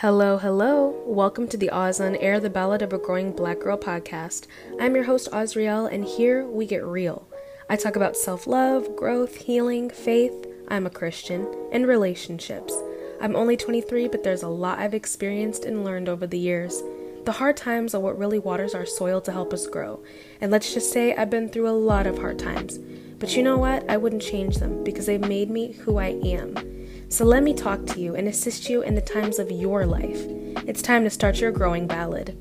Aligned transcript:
Hello, 0.00 0.36
hello. 0.36 0.94
Welcome 1.06 1.48
to 1.48 1.56
the 1.56 1.70
Oz 1.70 2.02
on 2.02 2.16
Air, 2.16 2.38
the 2.38 2.50
Ballad 2.50 2.82
of 2.82 2.92
a 2.92 2.98
Growing 2.98 3.32
Black 3.32 3.60
Girl 3.60 3.78
podcast. 3.78 4.46
I'm 4.78 4.94
your 4.94 5.04
host, 5.04 5.30
Ozriel, 5.32 5.90
and 5.90 6.04
here 6.04 6.46
we 6.46 6.66
get 6.66 6.84
real. 6.84 7.26
I 7.70 7.76
talk 7.76 7.96
about 7.96 8.14
self 8.14 8.46
love, 8.46 8.94
growth, 8.94 9.36
healing, 9.36 9.88
faith, 9.88 10.34
I'm 10.68 10.84
a 10.84 10.90
Christian, 10.90 11.48
and 11.72 11.86
relationships. 11.86 12.74
I'm 13.22 13.34
only 13.34 13.56
23, 13.56 14.08
but 14.08 14.22
there's 14.22 14.42
a 14.42 14.48
lot 14.48 14.80
I've 14.80 14.92
experienced 14.92 15.64
and 15.64 15.82
learned 15.82 16.10
over 16.10 16.26
the 16.26 16.38
years. 16.38 16.82
The 17.24 17.32
hard 17.32 17.56
times 17.56 17.94
are 17.94 18.00
what 18.02 18.18
really 18.18 18.38
waters 18.38 18.74
our 18.74 18.84
soil 18.84 19.22
to 19.22 19.32
help 19.32 19.54
us 19.54 19.66
grow. 19.66 20.02
And 20.42 20.52
let's 20.52 20.74
just 20.74 20.92
say 20.92 21.16
I've 21.16 21.30
been 21.30 21.48
through 21.48 21.70
a 21.70 21.70
lot 21.70 22.06
of 22.06 22.18
hard 22.18 22.38
times. 22.38 22.76
But 23.18 23.34
you 23.34 23.42
know 23.42 23.56
what? 23.56 23.88
I 23.88 23.96
wouldn't 23.96 24.20
change 24.20 24.56
them 24.56 24.84
because 24.84 25.06
they've 25.06 25.18
made 25.18 25.48
me 25.48 25.72
who 25.72 25.96
I 25.96 26.08
am. 26.22 26.75
So 27.08 27.24
let 27.24 27.44
me 27.44 27.54
talk 27.54 27.86
to 27.86 28.00
you 28.00 28.16
and 28.16 28.26
assist 28.26 28.68
you 28.68 28.82
in 28.82 28.96
the 28.96 29.00
times 29.00 29.38
of 29.38 29.50
your 29.50 29.86
life. 29.86 30.20
It's 30.66 30.82
time 30.82 31.04
to 31.04 31.10
start 31.10 31.40
your 31.40 31.52
growing 31.52 31.86
ballad. 31.86 32.36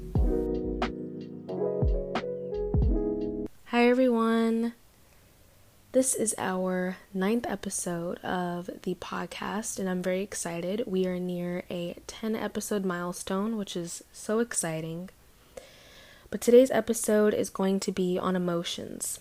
Hi, 3.65 3.87
everyone. 3.87 4.73
This 5.91 6.15
is 6.15 6.33
our 6.39 6.97
ninth 7.13 7.45
episode 7.47 8.17
of 8.19 8.69
the 8.81 8.95
podcast, 8.95 9.77
and 9.77 9.87
I'm 9.87 10.01
very 10.01 10.23
excited. 10.23 10.83
We 10.87 11.05
are 11.05 11.19
near 11.19 11.63
a 11.69 11.97
10 12.07 12.35
episode 12.35 12.83
milestone, 12.83 13.57
which 13.57 13.77
is 13.77 14.03
so 14.11 14.39
exciting. 14.39 15.09
But 16.31 16.41
today's 16.41 16.71
episode 16.71 17.35
is 17.35 17.51
going 17.51 17.79
to 17.81 17.91
be 17.91 18.17
on 18.17 18.35
emotions. 18.35 19.19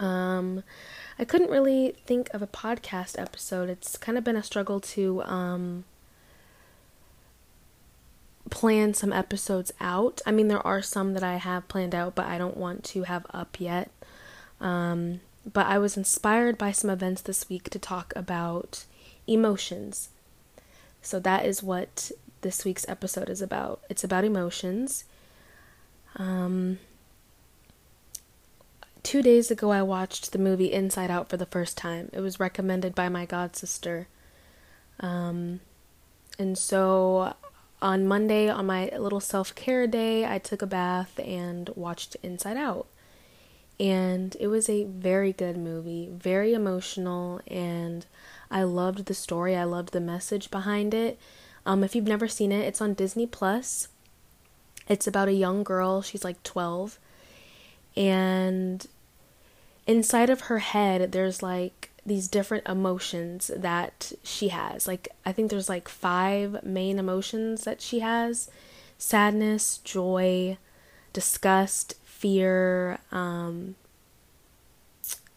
Um, 0.00 0.62
I 1.18 1.24
couldn't 1.24 1.50
really 1.50 1.96
think 2.06 2.32
of 2.32 2.42
a 2.42 2.46
podcast 2.46 3.20
episode. 3.20 3.68
It's 3.68 3.96
kind 3.96 4.16
of 4.16 4.24
been 4.24 4.36
a 4.36 4.42
struggle 4.42 4.78
to 4.80 5.22
um, 5.24 5.84
plan 8.50 8.94
some 8.94 9.12
episodes 9.12 9.72
out. 9.80 10.20
I 10.24 10.30
mean, 10.30 10.48
there 10.48 10.64
are 10.64 10.80
some 10.80 11.14
that 11.14 11.24
I 11.24 11.36
have 11.36 11.66
planned 11.66 11.94
out, 11.94 12.14
but 12.14 12.26
I 12.26 12.38
don't 12.38 12.56
want 12.56 12.84
to 12.84 13.02
have 13.02 13.26
up 13.30 13.60
yet. 13.60 13.90
Um, 14.60 15.20
but 15.52 15.66
I 15.66 15.78
was 15.78 15.96
inspired 15.96 16.56
by 16.56 16.70
some 16.72 16.90
events 16.90 17.22
this 17.22 17.48
week 17.48 17.68
to 17.70 17.78
talk 17.78 18.12
about 18.14 18.84
emotions. 19.26 20.10
So 21.02 21.18
that 21.20 21.44
is 21.44 21.62
what 21.62 22.12
this 22.42 22.64
week's 22.64 22.88
episode 22.88 23.28
is 23.28 23.42
about. 23.42 23.80
It's 23.88 24.04
about 24.04 24.24
emotions. 24.24 25.04
Um, 26.16 26.78
two 29.02 29.22
days 29.22 29.50
ago, 29.50 29.70
I 29.70 29.82
watched 29.82 30.32
the 30.32 30.38
movie 30.38 30.72
Inside 30.72 31.10
Out 31.10 31.28
for 31.28 31.36
the 31.36 31.46
first 31.46 31.76
time. 31.76 32.10
It 32.12 32.20
was 32.20 32.40
recommended 32.40 32.94
by 32.94 33.08
my 33.08 33.26
god 33.26 33.56
sister. 33.56 34.08
Um, 35.00 35.60
and 36.38 36.56
so 36.56 37.34
on 37.80 38.06
Monday, 38.06 38.48
on 38.48 38.66
my 38.66 38.90
little 38.96 39.20
self 39.20 39.54
care 39.54 39.86
day, 39.86 40.26
I 40.26 40.38
took 40.38 40.62
a 40.62 40.66
bath 40.66 41.18
and 41.18 41.70
watched 41.74 42.16
Inside 42.22 42.56
Out. 42.56 42.86
And 43.80 44.36
it 44.40 44.48
was 44.48 44.68
a 44.68 44.84
very 44.84 45.32
good 45.32 45.56
movie, 45.56 46.10
very 46.12 46.52
emotional, 46.52 47.40
and 47.46 48.04
I 48.50 48.64
loved 48.64 49.06
the 49.06 49.14
story. 49.14 49.54
I 49.54 49.64
loved 49.64 49.92
the 49.92 50.00
message 50.00 50.50
behind 50.50 50.94
it. 50.94 51.18
Um, 51.64 51.84
if 51.84 51.94
you've 51.94 52.06
never 52.06 52.26
seen 52.26 52.50
it, 52.50 52.66
it's 52.66 52.80
on 52.80 52.94
Disney 52.94 53.26
Plus. 53.26 53.88
It's 54.88 55.06
about 55.06 55.28
a 55.28 55.32
young 55.32 55.62
girl, 55.62 56.02
she's 56.02 56.24
like 56.24 56.42
12, 56.42 56.98
and 57.98 58.86
inside 59.88 60.30
of 60.30 60.42
her 60.42 60.60
head 60.60 61.10
there's 61.10 61.42
like 61.42 61.90
these 62.06 62.28
different 62.28 62.66
emotions 62.66 63.50
that 63.54 64.12
she 64.22 64.48
has. 64.48 64.86
Like 64.86 65.08
I 65.26 65.32
think 65.32 65.50
there's 65.50 65.68
like 65.68 65.88
five 65.88 66.62
main 66.62 66.98
emotions 66.98 67.64
that 67.64 67.82
she 67.82 67.98
has: 67.98 68.48
sadness, 68.96 69.78
joy, 69.78 70.56
disgust, 71.12 71.94
fear, 72.04 73.00
um, 73.10 73.74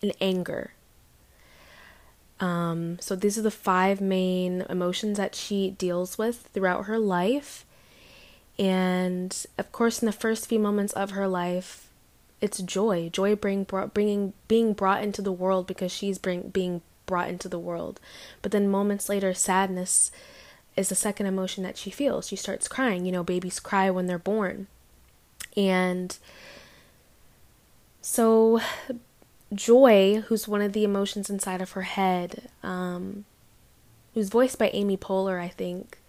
and 0.01 0.13
anger. 0.21 0.71
Um, 2.39 2.97
so 2.99 3.15
these 3.15 3.37
are 3.37 3.43
the 3.43 3.51
five 3.51 4.01
main 4.01 4.61
emotions 4.69 5.17
that 5.17 5.35
she 5.35 5.71
deals 5.71 6.17
with 6.17 6.49
throughout 6.53 6.85
her 6.85 6.97
life. 6.97 7.65
And 8.57 9.45
of 9.57 9.71
course, 9.71 10.01
in 10.01 10.05
the 10.05 10.11
first 10.11 10.47
few 10.47 10.59
moments 10.59 10.93
of 10.93 11.11
her 11.11 11.27
life, 11.27 11.90
it's 12.41 12.59
joy. 12.59 13.09
Joy 13.09 13.35
bring 13.35 13.63
brought, 13.63 13.93
bringing 13.93 14.33
being 14.47 14.73
brought 14.73 15.03
into 15.03 15.21
the 15.21 15.31
world 15.31 15.67
because 15.67 15.91
she's 15.91 16.17
bring 16.17 16.49
being 16.49 16.81
brought 17.05 17.29
into 17.29 17.47
the 17.47 17.59
world. 17.59 17.99
But 18.41 18.51
then 18.51 18.67
moments 18.67 19.07
later 19.09 19.33
sadness 19.33 20.11
is 20.75 20.89
the 20.89 20.95
second 20.95 21.27
emotion 21.27 21.63
that 21.63 21.77
she 21.77 21.91
feels. 21.91 22.27
She 22.27 22.35
starts 22.35 22.67
crying. 22.67 23.05
You 23.05 23.11
know 23.11 23.23
babies 23.23 23.59
cry 23.59 23.89
when 23.89 24.07
they're 24.07 24.19
born. 24.19 24.67
And 25.55 26.17
so 28.01 28.59
joy 29.53 30.23
who's 30.27 30.47
one 30.47 30.61
of 30.61 30.73
the 30.73 30.83
emotions 30.83 31.29
inside 31.29 31.61
of 31.61 31.71
her 31.71 31.81
head 31.83 32.49
um, 32.63 33.25
who's 34.13 34.29
voiced 34.29 34.57
by 34.57 34.69
amy 34.73 34.95
poehler 34.95 35.39
i 35.41 35.47
think 35.47 35.99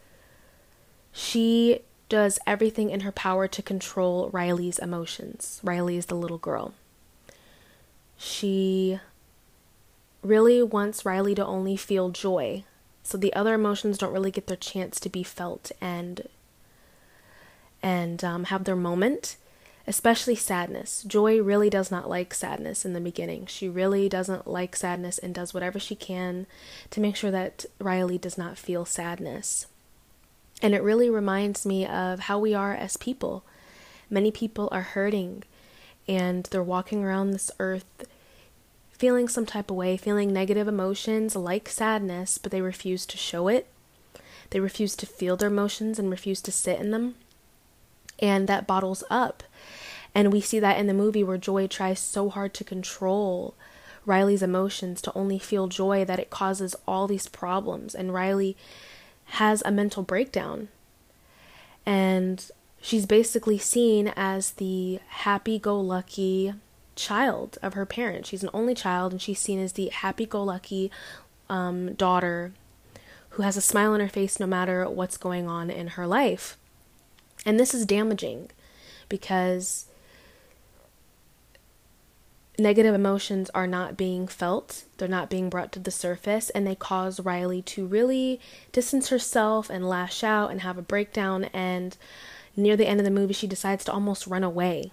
she 1.13 1.81
does 2.13 2.39
everything 2.47 2.91
in 2.91 3.01
her 3.01 3.11
power 3.11 3.49
to 3.49 3.63
control 3.63 4.29
Riley's 4.35 4.79
emotions. 4.79 5.63
Riley 5.65 5.97
is 5.97 6.05
the 6.05 6.15
little 6.15 6.37
girl. 6.37 6.75
She 8.19 9.01
really 10.23 10.63
wants 10.63 11.07
Riley 11.07 11.35
to 11.35 11.47
only 11.47 11.75
feel 11.75 12.11
joy, 12.11 12.65
so 13.03 13.17
the 13.17 13.33
other 13.33 13.55
emotions 13.55 13.97
don't 13.97 14.13
really 14.13 14.31
get 14.31 14.47
their 14.47 14.59
chance 14.59 15.01
to 15.01 15.09
be 15.09 15.23
felt 15.23 15.73
and 15.81 16.29
and 17.83 18.23
um, 18.23 18.45
have 18.45 18.65
their 18.65 18.77
moment. 18.77 19.39
Especially 19.87 20.37
sadness. 20.37 21.03
Joy 21.05 21.41
really 21.41 21.71
does 21.71 21.91
not 21.91 22.11
like 22.11 22.35
sadness 22.35 22.85
in 22.85 22.93
the 22.93 23.01
beginning. 23.01 23.47
She 23.47 23.71
really 23.71 24.11
doesn't 24.11 24.47
like 24.47 24.77
sadness 24.77 25.17
and 25.17 25.35
does 25.35 25.55
whatever 25.55 25.81
she 25.81 25.95
can 25.97 26.47
to 26.91 27.01
make 27.01 27.17
sure 27.17 27.31
that 27.31 27.65
Riley 27.81 28.19
does 28.19 28.37
not 28.37 28.59
feel 28.59 28.85
sadness. 28.85 29.67
And 30.63 30.75
it 30.75 30.83
really 30.83 31.11
reminds 31.11 31.67
me 31.67 31.85
of 31.85 32.21
how 32.21 32.39
we 32.39 32.55
are 32.55 32.73
as 32.73 32.97
people. 32.97 33.45
Many 34.09 34.31
people 34.31 34.69
are 34.71 34.83
hurting 34.83 35.43
and 36.09 36.45
they're 36.45 36.63
walking 36.63 37.05
around 37.05 37.33
this 37.33 37.51
earth 37.59 38.07
feeling 39.03 39.27
some 39.27 39.45
type 39.45 39.69
of 39.69 39.77
way, 39.77 39.97
feeling 39.97 40.33
negative 40.33 40.69
emotions 40.69 41.35
like 41.35 41.69
sadness, 41.69 42.39
but 42.39 42.53
they 42.53 42.61
refuse 42.61 43.05
to 43.05 43.17
show 43.17 43.49
it. 43.49 43.67
They 44.51 44.61
refuse 44.61 44.95
to 44.95 45.07
feel 45.07 45.37
their 45.37 45.49
emotions 45.49 45.99
and 45.99 46.09
refuse 46.09 46.41
to 46.43 46.53
sit 46.53 46.79
in 46.79 46.93
them. 46.93 47.17
And 48.21 48.47
that 48.47 48.65
bottles 48.65 49.03
up. 49.11 49.43
And 50.15 50.33
we 50.33 50.41
see 50.41 50.61
that 50.61 50.79
in 50.79 50.87
the 50.87 50.95
movie 50.95 51.25
where 51.25 51.37
Joy 51.37 51.67
tries 51.67 51.99
so 51.99 52.29
hard 52.29 52.55
to 52.55 52.63
control 52.63 53.57
Riley's 54.07 54.43
emotions 54.43 55.03
to 55.03 55.13
only 55.15 55.39
feel 55.39 55.69
joy 55.69 56.05
that 56.05 56.19
it 56.19 56.31
causes 56.31 56.77
all 56.87 57.07
these 57.07 57.29
problems. 57.29 57.95
And 57.95 58.15
Riley 58.15 58.57
has 59.27 59.63
a 59.65 59.71
mental 59.71 60.03
breakdown. 60.03 60.69
And 61.85 62.45
she's 62.81 63.07
basically 63.07 63.59
seen 63.59 64.13
as 64.17 64.53
the 64.53 65.01
happy 65.09 65.59
go 65.59 65.81
lucky 65.81 66.55
child 66.95 67.59
of 67.63 67.75
her 67.75 67.87
parents. 67.87 68.29
She's 68.29 68.43
an 68.43 68.51
only 68.53 68.75
child, 68.75 69.13
and 69.13 69.23
she's 69.23 69.39
seen 69.39 69.59
as 69.59 69.73
the 69.73 69.89
happy 69.89 70.27
go 70.27 70.43
lucky 70.43 70.91
um, 71.49 71.95
daughter 71.95 72.53
who 73.31 73.43
has 73.43 73.57
a 73.57 73.63
smile 73.63 73.93
on 73.93 74.01
her 74.01 74.09
face 74.09 74.39
no 74.39 74.47
matter 74.47 74.89
what's 74.89 75.17
going 75.17 75.49
on 75.49 75.71
in 75.71 75.89
her 75.89 76.07
life. 76.07 76.57
And 77.47 77.59
this 77.59 77.75
is 77.75 77.87
damaging 77.87 78.51
because 79.09 79.87
negative 82.59 82.95
emotions 82.95 83.51
are 83.55 83.67
not 83.67 83.97
being 83.97 84.29
felt, 84.29 84.85
they're 84.99 85.09
not 85.09 85.31
being 85.31 85.49
brought 85.49 85.73
to 85.73 85.79
the 85.79 85.91
surface, 85.91 86.51
and 86.51 86.67
they 86.67 86.75
cause 86.75 87.21
Riley 87.21 87.63
to 87.63 87.87
really 87.87 88.41
distance 88.73 89.09
herself 89.09 89.71
and 89.71 89.89
lash 89.89 90.23
out 90.23 90.51
and 90.51 90.61
have 90.61 90.79
a 90.79 90.83
breakdown. 90.83 91.45
And 91.53 91.97
near 92.57 92.77
the 92.77 92.87
end 92.87 93.01
of 93.01 93.05
the 93.05 93.11
movie, 93.11 93.35
she 93.35 93.47
decides 93.47 93.85
to 93.85 93.93
almost 93.93 94.27
run 94.27 94.45
away. 94.45 94.93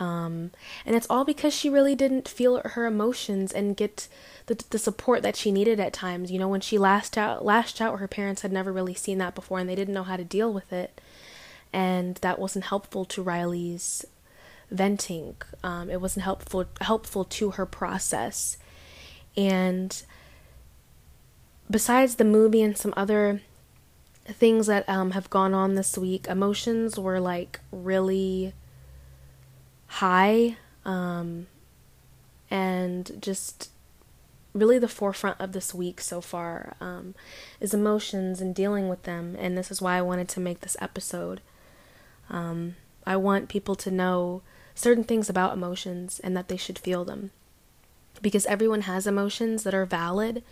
Um, 0.00 0.50
and 0.86 0.96
it's 0.96 1.06
all 1.10 1.26
because 1.26 1.52
she 1.52 1.68
really 1.68 1.94
didn't 1.94 2.26
feel 2.26 2.60
her 2.64 2.86
emotions 2.86 3.52
and 3.52 3.76
get 3.76 4.08
the, 4.46 4.62
the 4.70 4.78
support 4.78 5.22
that 5.22 5.36
she 5.36 5.52
needed 5.52 5.78
at 5.78 5.92
times. 5.92 6.30
You 6.30 6.38
know, 6.38 6.48
when 6.48 6.62
she 6.62 6.78
lashed 6.78 7.18
out, 7.18 7.44
lashed 7.44 7.82
out, 7.82 7.98
her 7.98 8.08
parents 8.08 8.40
had 8.40 8.50
never 8.50 8.72
really 8.72 8.94
seen 8.94 9.18
that 9.18 9.34
before 9.34 9.58
and 9.58 9.68
they 9.68 9.74
didn't 9.74 9.92
know 9.92 10.02
how 10.02 10.16
to 10.16 10.24
deal 10.24 10.50
with 10.50 10.72
it. 10.72 10.98
And 11.70 12.14
that 12.16 12.38
wasn't 12.38 12.64
helpful 12.64 13.04
to 13.04 13.22
Riley's 13.22 14.06
venting. 14.70 15.36
Um, 15.62 15.90
it 15.90 16.00
wasn't 16.00 16.24
helpful 16.24 16.66
helpful 16.80 17.24
to 17.24 17.52
her 17.52 17.66
process. 17.66 18.56
And 19.36 20.02
besides 21.70 22.16
the 22.16 22.24
movie 22.24 22.62
and 22.62 22.76
some 22.76 22.94
other 22.96 23.42
things 24.26 24.66
that 24.66 24.88
um, 24.88 25.12
have 25.12 25.30
gone 25.30 25.54
on 25.54 25.74
this 25.74 25.96
week, 25.96 26.26
emotions 26.28 26.98
were 26.98 27.20
like 27.20 27.60
really 27.72 28.52
high 29.86 30.56
um, 30.84 31.46
and 32.50 33.18
just 33.20 33.70
really 34.52 34.78
the 34.78 34.88
forefront 34.88 35.40
of 35.40 35.52
this 35.52 35.72
week 35.72 36.00
so 36.00 36.20
far 36.20 36.74
um, 36.80 37.14
is 37.60 37.72
emotions 37.72 38.40
and 38.40 38.54
dealing 38.54 38.88
with 38.88 39.04
them. 39.04 39.36
And 39.38 39.56
this 39.56 39.70
is 39.70 39.80
why 39.80 39.96
I 39.96 40.02
wanted 40.02 40.28
to 40.30 40.40
make 40.40 40.60
this 40.60 40.76
episode. 40.80 41.40
Um, 42.28 42.76
I 43.06 43.16
want 43.16 43.48
people 43.48 43.74
to 43.76 43.90
know 43.90 44.42
certain 44.80 45.04
things 45.04 45.28
about 45.28 45.52
emotions 45.52 46.20
and 46.20 46.36
that 46.36 46.48
they 46.48 46.56
should 46.56 46.78
feel 46.78 47.04
them. 47.04 47.30
Because 48.22 48.46
everyone 48.46 48.82
has 48.82 49.06
emotions 49.06 49.62
that 49.62 49.74
are 49.74 49.86
valid. 49.86 50.42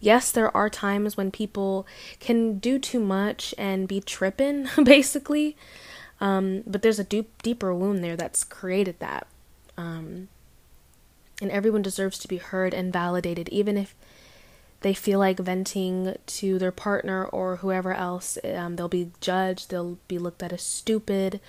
Yes, 0.00 0.30
there 0.30 0.54
are 0.56 0.68
times 0.68 1.16
when 1.16 1.30
people 1.30 1.86
can 2.20 2.58
do 2.58 2.78
too 2.78 3.00
much 3.00 3.54
and 3.56 3.88
be 3.88 4.00
tripping, 4.00 4.68
basically. 4.82 5.56
Um, 6.20 6.62
but 6.66 6.82
there's 6.82 6.98
a 6.98 7.04
deep, 7.04 7.42
deeper 7.42 7.74
wound 7.74 8.02
there 8.02 8.16
that's 8.16 8.44
created 8.44 8.98
that. 9.00 9.26
Um, 9.76 10.28
and 11.40 11.50
everyone 11.50 11.82
deserves 11.82 12.18
to 12.20 12.28
be 12.28 12.38
heard 12.38 12.72
and 12.72 12.92
validated, 12.92 13.48
even 13.50 13.76
if 13.76 13.94
they 14.80 14.94
feel 14.94 15.18
like 15.18 15.38
venting 15.38 16.16
to 16.26 16.58
their 16.58 16.72
partner 16.72 17.24
or 17.26 17.56
whoever 17.56 17.92
else. 17.92 18.38
Um, 18.44 18.76
they'll 18.76 18.88
be 18.88 19.10
judged, 19.20 19.70
they'll 19.70 19.98
be 20.08 20.18
looked 20.18 20.42
at 20.42 20.52
as 20.52 20.62
stupid, 20.62 21.40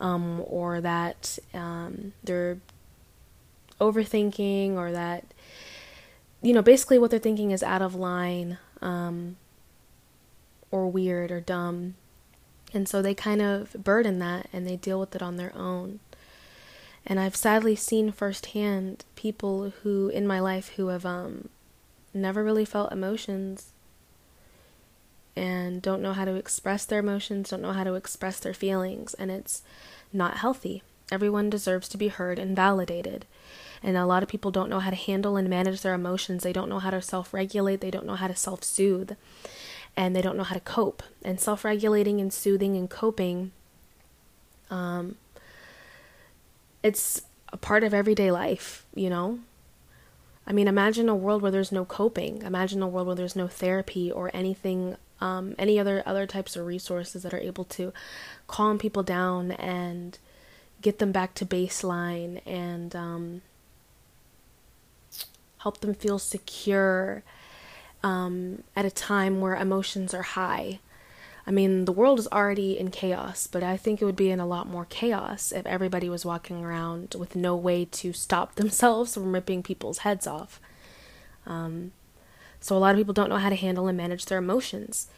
um, 0.00 0.42
or 0.46 0.80
that 0.80 1.38
um, 1.52 2.12
they're 2.22 2.58
overthinking, 3.80 4.74
or 4.74 4.92
that, 4.92 5.24
you 6.42 6.52
know, 6.52 6.62
basically 6.62 6.98
what 6.98 7.10
they're 7.10 7.18
thinking 7.18 7.50
is 7.50 7.62
out 7.62 7.82
of 7.82 7.94
line, 7.94 8.58
um, 8.80 9.36
or 10.70 10.88
weird, 10.88 11.30
or 11.30 11.40
dumb. 11.40 11.94
And 12.72 12.88
so 12.88 13.00
they 13.00 13.14
kind 13.14 13.40
of 13.40 13.72
burden 13.72 14.18
that 14.18 14.48
and 14.52 14.66
they 14.66 14.76
deal 14.76 14.98
with 14.98 15.14
it 15.14 15.22
on 15.22 15.36
their 15.36 15.56
own. 15.56 16.00
And 17.06 17.20
I've 17.20 17.36
sadly 17.36 17.76
seen 17.76 18.10
firsthand 18.10 19.04
people 19.14 19.72
who 19.82 20.08
in 20.08 20.26
my 20.26 20.40
life 20.40 20.70
who 20.76 20.88
have 20.88 21.06
um 21.06 21.48
never 22.12 22.42
really 22.42 22.64
felt 22.64 22.92
emotions 22.92 23.73
and 25.36 25.82
don't 25.82 26.02
know 26.02 26.12
how 26.12 26.24
to 26.24 26.34
express 26.34 26.84
their 26.84 27.00
emotions, 27.00 27.50
don't 27.50 27.62
know 27.62 27.72
how 27.72 27.84
to 27.84 27.94
express 27.94 28.38
their 28.38 28.54
feelings, 28.54 29.14
and 29.14 29.30
it's 29.30 29.62
not 30.12 30.38
healthy. 30.38 30.82
Everyone 31.10 31.50
deserves 31.50 31.88
to 31.90 31.98
be 31.98 32.08
heard 32.08 32.38
and 32.38 32.56
validated. 32.56 33.26
And 33.82 33.96
a 33.96 34.06
lot 34.06 34.22
of 34.22 34.28
people 34.28 34.50
don't 34.50 34.70
know 34.70 34.80
how 34.80 34.90
to 34.90 34.96
handle 34.96 35.36
and 35.36 35.48
manage 35.48 35.82
their 35.82 35.92
emotions. 35.92 36.42
They 36.42 36.52
don't 36.52 36.70
know 36.70 36.78
how 36.78 36.90
to 36.90 37.02
self 37.02 37.34
regulate, 37.34 37.80
they 37.80 37.90
don't 37.90 38.06
know 38.06 38.14
how 38.16 38.28
to 38.28 38.36
self 38.36 38.64
soothe, 38.64 39.12
and 39.96 40.16
they 40.16 40.22
don't 40.22 40.36
know 40.36 40.44
how 40.44 40.54
to 40.54 40.60
cope. 40.60 41.02
And 41.22 41.38
self 41.38 41.64
regulating 41.64 42.20
and 42.20 42.32
soothing 42.32 42.76
and 42.76 42.88
coping 42.88 43.52
um, 44.70 45.16
it's 46.82 47.22
a 47.52 47.56
part 47.56 47.84
of 47.84 47.94
everyday 47.94 48.30
life, 48.30 48.84
you 48.94 49.08
know? 49.08 49.38
I 50.46 50.52
mean, 50.52 50.68
imagine 50.68 51.08
a 51.08 51.14
world 51.14 51.40
where 51.40 51.50
there's 51.50 51.72
no 51.72 51.84
coping. 51.84 52.42
Imagine 52.42 52.82
a 52.82 52.88
world 52.88 53.06
where 53.06 53.16
there's 53.16 53.36
no 53.36 53.48
therapy 53.48 54.12
or 54.12 54.30
anything, 54.34 54.96
um, 55.20 55.54
any 55.58 55.78
other 55.78 56.02
other 56.06 56.26
types 56.26 56.56
of 56.56 56.66
resources 56.66 57.22
that 57.22 57.34
are 57.34 57.38
able 57.38 57.64
to 57.64 57.92
calm 58.46 58.78
people 58.78 59.02
down 59.02 59.52
and 59.52 60.18
get 60.80 60.98
them 60.98 61.12
back 61.12 61.34
to 61.34 61.46
baseline 61.46 62.40
and 62.46 62.94
um, 62.94 63.42
help 65.58 65.80
them 65.80 65.94
feel 65.94 66.18
secure 66.18 67.22
um, 68.02 68.62
at 68.76 68.84
a 68.84 68.90
time 68.90 69.40
where 69.40 69.56
emotions 69.56 70.12
are 70.12 70.22
high. 70.22 70.78
I 71.46 71.50
mean, 71.50 71.84
the 71.84 71.92
world 71.92 72.18
is 72.18 72.28
already 72.28 72.78
in 72.78 72.90
chaos, 72.90 73.46
but 73.46 73.62
I 73.62 73.76
think 73.76 74.00
it 74.00 74.04
would 74.04 74.16
be 74.16 74.30
in 74.30 74.40
a 74.40 74.46
lot 74.46 74.68
more 74.68 74.86
chaos 74.86 75.52
if 75.52 75.66
everybody 75.66 76.08
was 76.08 76.24
walking 76.24 76.62
around 76.64 77.14
with 77.18 77.34
no 77.34 77.56
way 77.56 77.86
to 77.86 78.12
stop 78.12 78.54
themselves 78.56 79.14
from 79.14 79.32
ripping 79.32 79.62
people's 79.62 79.98
heads 79.98 80.26
off. 80.26 80.60
Um, 81.46 81.92
so, 82.64 82.74
a 82.74 82.78
lot 82.78 82.94
of 82.94 82.96
people 82.96 83.12
don't 83.12 83.28
know 83.28 83.36
how 83.36 83.50
to 83.50 83.56
handle 83.56 83.88
and 83.88 83.98
manage 83.98 84.24
their 84.24 84.38
emotions. 84.38 85.08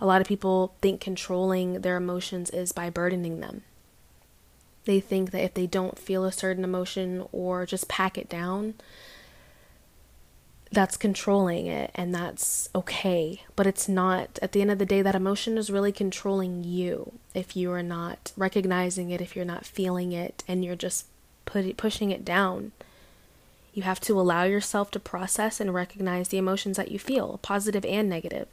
A 0.00 0.06
lot 0.06 0.20
of 0.20 0.28
people 0.28 0.76
think 0.80 1.00
controlling 1.00 1.80
their 1.80 1.96
emotions 1.96 2.48
is 2.50 2.70
by 2.70 2.90
burdening 2.90 3.40
them. 3.40 3.64
They 4.84 5.00
think 5.00 5.32
that 5.32 5.42
if 5.42 5.52
they 5.52 5.66
don't 5.66 5.98
feel 5.98 6.24
a 6.24 6.30
certain 6.30 6.62
emotion 6.62 7.26
or 7.32 7.66
just 7.66 7.88
pack 7.88 8.16
it 8.16 8.28
down, 8.28 8.74
that's 10.70 10.96
controlling 10.96 11.66
it 11.66 11.90
and 11.96 12.14
that's 12.14 12.68
okay. 12.72 13.42
But 13.56 13.66
it's 13.66 13.88
not, 13.88 14.38
at 14.40 14.52
the 14.52 14.60
end 14.60 14.70
of 14.70 14.78
the 14.78 14.86
day, 14.86 15.02
that 15.02 15.16
emotion 15.16 15.58
is 15.58 15.70
really 15.70 15.90
controlling 15.90 16.62
you 16.62 17.14
if 17.34 17.56
you 17.56 17.72
are 17.72 17.82
not 17.82 18.30
recognizing 18.36 19.10
it, 19.10 19.20
if 19.20 19.34
you're 19.34 19.44
not 19.44 19.66
feeling 19.66 20.12
it, 20.12 20.44
and 20.46 20.64
you're 20.64 20.76
just 20.76 21.06
put 21.46 21.64
it, 21.64 21.76
pushing 21.76 22.12
it 22.12 22.24
down. 22.24 22.70
You 23.72 23.82
have 23.82 24.00
to 24.00 24.20
allow 24.20 24.44
yourself 24.44 24.90
to 24.92 25.00
process 25.00 25.60
and 25.60 25.72
recognize 25.72 26.28
the 26.28 26.38
emotions 26.38 26.76
that 26.76 26.90
you 26.90 26.98
feel, 26.98 27.38
positive 27.42 27.84
and 27.84 28.08
negative. 28.08 28.48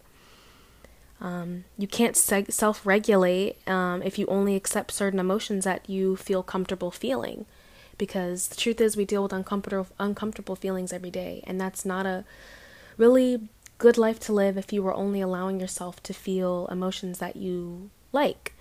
Um, 1.22 1.66
you 1.78 1.88
can't 1.88 2.16
seg- 2.16 2.54
self 2.54 2.86
regulate 2.86 3.58
um, 3.68 4.02
if 4.02 4.18
you 4.18 4.26
only 4.28 4.56
accept 4.56 4.92
certain 4.92 5.20
emotions 5.20 5.66
that 5.66 5.90
you 5.90 6.16
feel 6.16 6.44
comfortable 6.44 6.92
feeling 6.92 7.46
because 7.98 8.48
the 8.48 8.56
truth 8.56 8.80
is 8.80 8.96
we 8.96 9.06
deal 9.06 9.22
with 9.22 9.34
uncomfortable 9.34 9.88
uncomfortable 10.00 10.56
feelings 10.56 10.94
every 10.94 11.12
day 11.12 11.44
and 11.46 11.60
that's 11.60 11.84
not 11.86 12.06
a 12.06 12.24
really 12.98 13.50
good 13.78 13.98
life 13.98 14.20
to 14.20 14.34
live 14.34 14.58
if 14.58 14.74
you 14.74 14.82
were 14.82 14.94
only 14.94 15.22
allowing 15.22 15.60
yourself 15.60 16.02
to 16.02 16.14
feel 16.14 16.68
emotions 16.72 17.20
that 17.20 17.36
you 17.36 17.90
like 18.12 18.54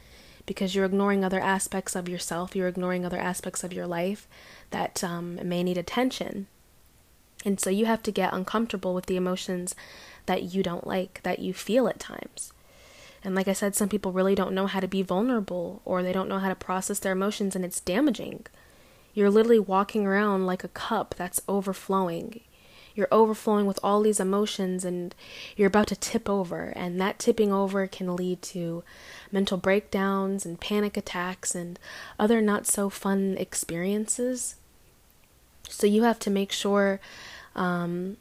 because 0.49 0.75
you're 0.75 0.85
ignoring 0.85 1.25
other 1.25 1.39
aspects 1.39 1.95
of 1.95 2.09
yourself 2.09 2.57
you're 2.57 2.67
ignoring 2.67 3.05
other 3.05 3.19
aspects 3.19 3.63
of 3.63 3.73
your 3.73 3.87
life 3.87 4.27
that 4.71 5.05
um, 5.05 5.39
may 5.49 5.63
need 5.63 5.79
attention 5.79 6.49
and 7.45 7.61
so 7.61 7.71
you 7.71 7.87
have 7.87 8.03
to 8.03 8.11
get 8.11 8.33
uncomfortable 8.33 8.95
with 8.95 9.07
the 9.07 9.17
emotions 9.17 9.77
that 10.27 10.55
you 10.55 10.63
don't 10.63 10.87
like 10.87 11.21
that 11.23 11.39
you 11.39 11.55
feel 11.55 11.87
at 11.87 12.01
times 12.01 12.53
and 13.25 13.35
like 13.35 13.49
I 13.49 13.53
said, 13.53 13.75
some 13.75 13.89
people 13.89 14.13
really 14.13 14.35
don't 14.35 14.55
know 14.55 14.67
how 14.67 14.81
to 14.81 14.89
be 14.89 15.03
vulnerable 15.03 15.83
or 15.85 16.03
they 16.03 16.13
don't 16.13 16.29
know 16.29 16.39
how 16.39 16.49
to 16.49 16.55
process 16.55 16.99
their 16.99 17.13
emotions, 17.13 17.57
and 17.57 17.65
it's 17.65 17.81
damaging. 17.81 18.47
You're 19.13 19.31
literally 19.31 19.59
walking 19.59 20.07
around 20.07 20.47
like 20.47 20.63
a 20.63 20.69
cup 20.69 21.15
that's 21.17 21.43
overflowing. 21.49 22.41
You're 22.99 23.07
overflowing 23.13 23.65
with 23.65 23.79
all 23.81 24.03
these 24.03 24.19
emotions 24.19 24.85
and 24.85 25.15
you're 25.57 25.69
about 25.69 25.87
to 25.87 25.95
tip 25.95 26.29
over. 26.29 26.73
And 26.75 27.01
that 27.01 27.21
tipping 27.21 27.53
over 27.53 27.87
can 27.87 28.17
lead 28.17 28.43
to 28.43 28.83
mental 29.31 29.57
breakdowns 29.57 30.45
and 30.45 30.61
panic 30.61 30.97
attacks 30.97 31.55
and 31.55 31.79
other 32.19 32.41
not 32.41 32.67
so 32.67 32.91
fun 32.91 33.37
experiences. 33.39 34.57
So 35.69 35.87
you 35.87 36.03
have 36.03 36.19
to 36.19 36.29
make 36.29 36.51
sure 36.51 36.99
um, 37.55 38.17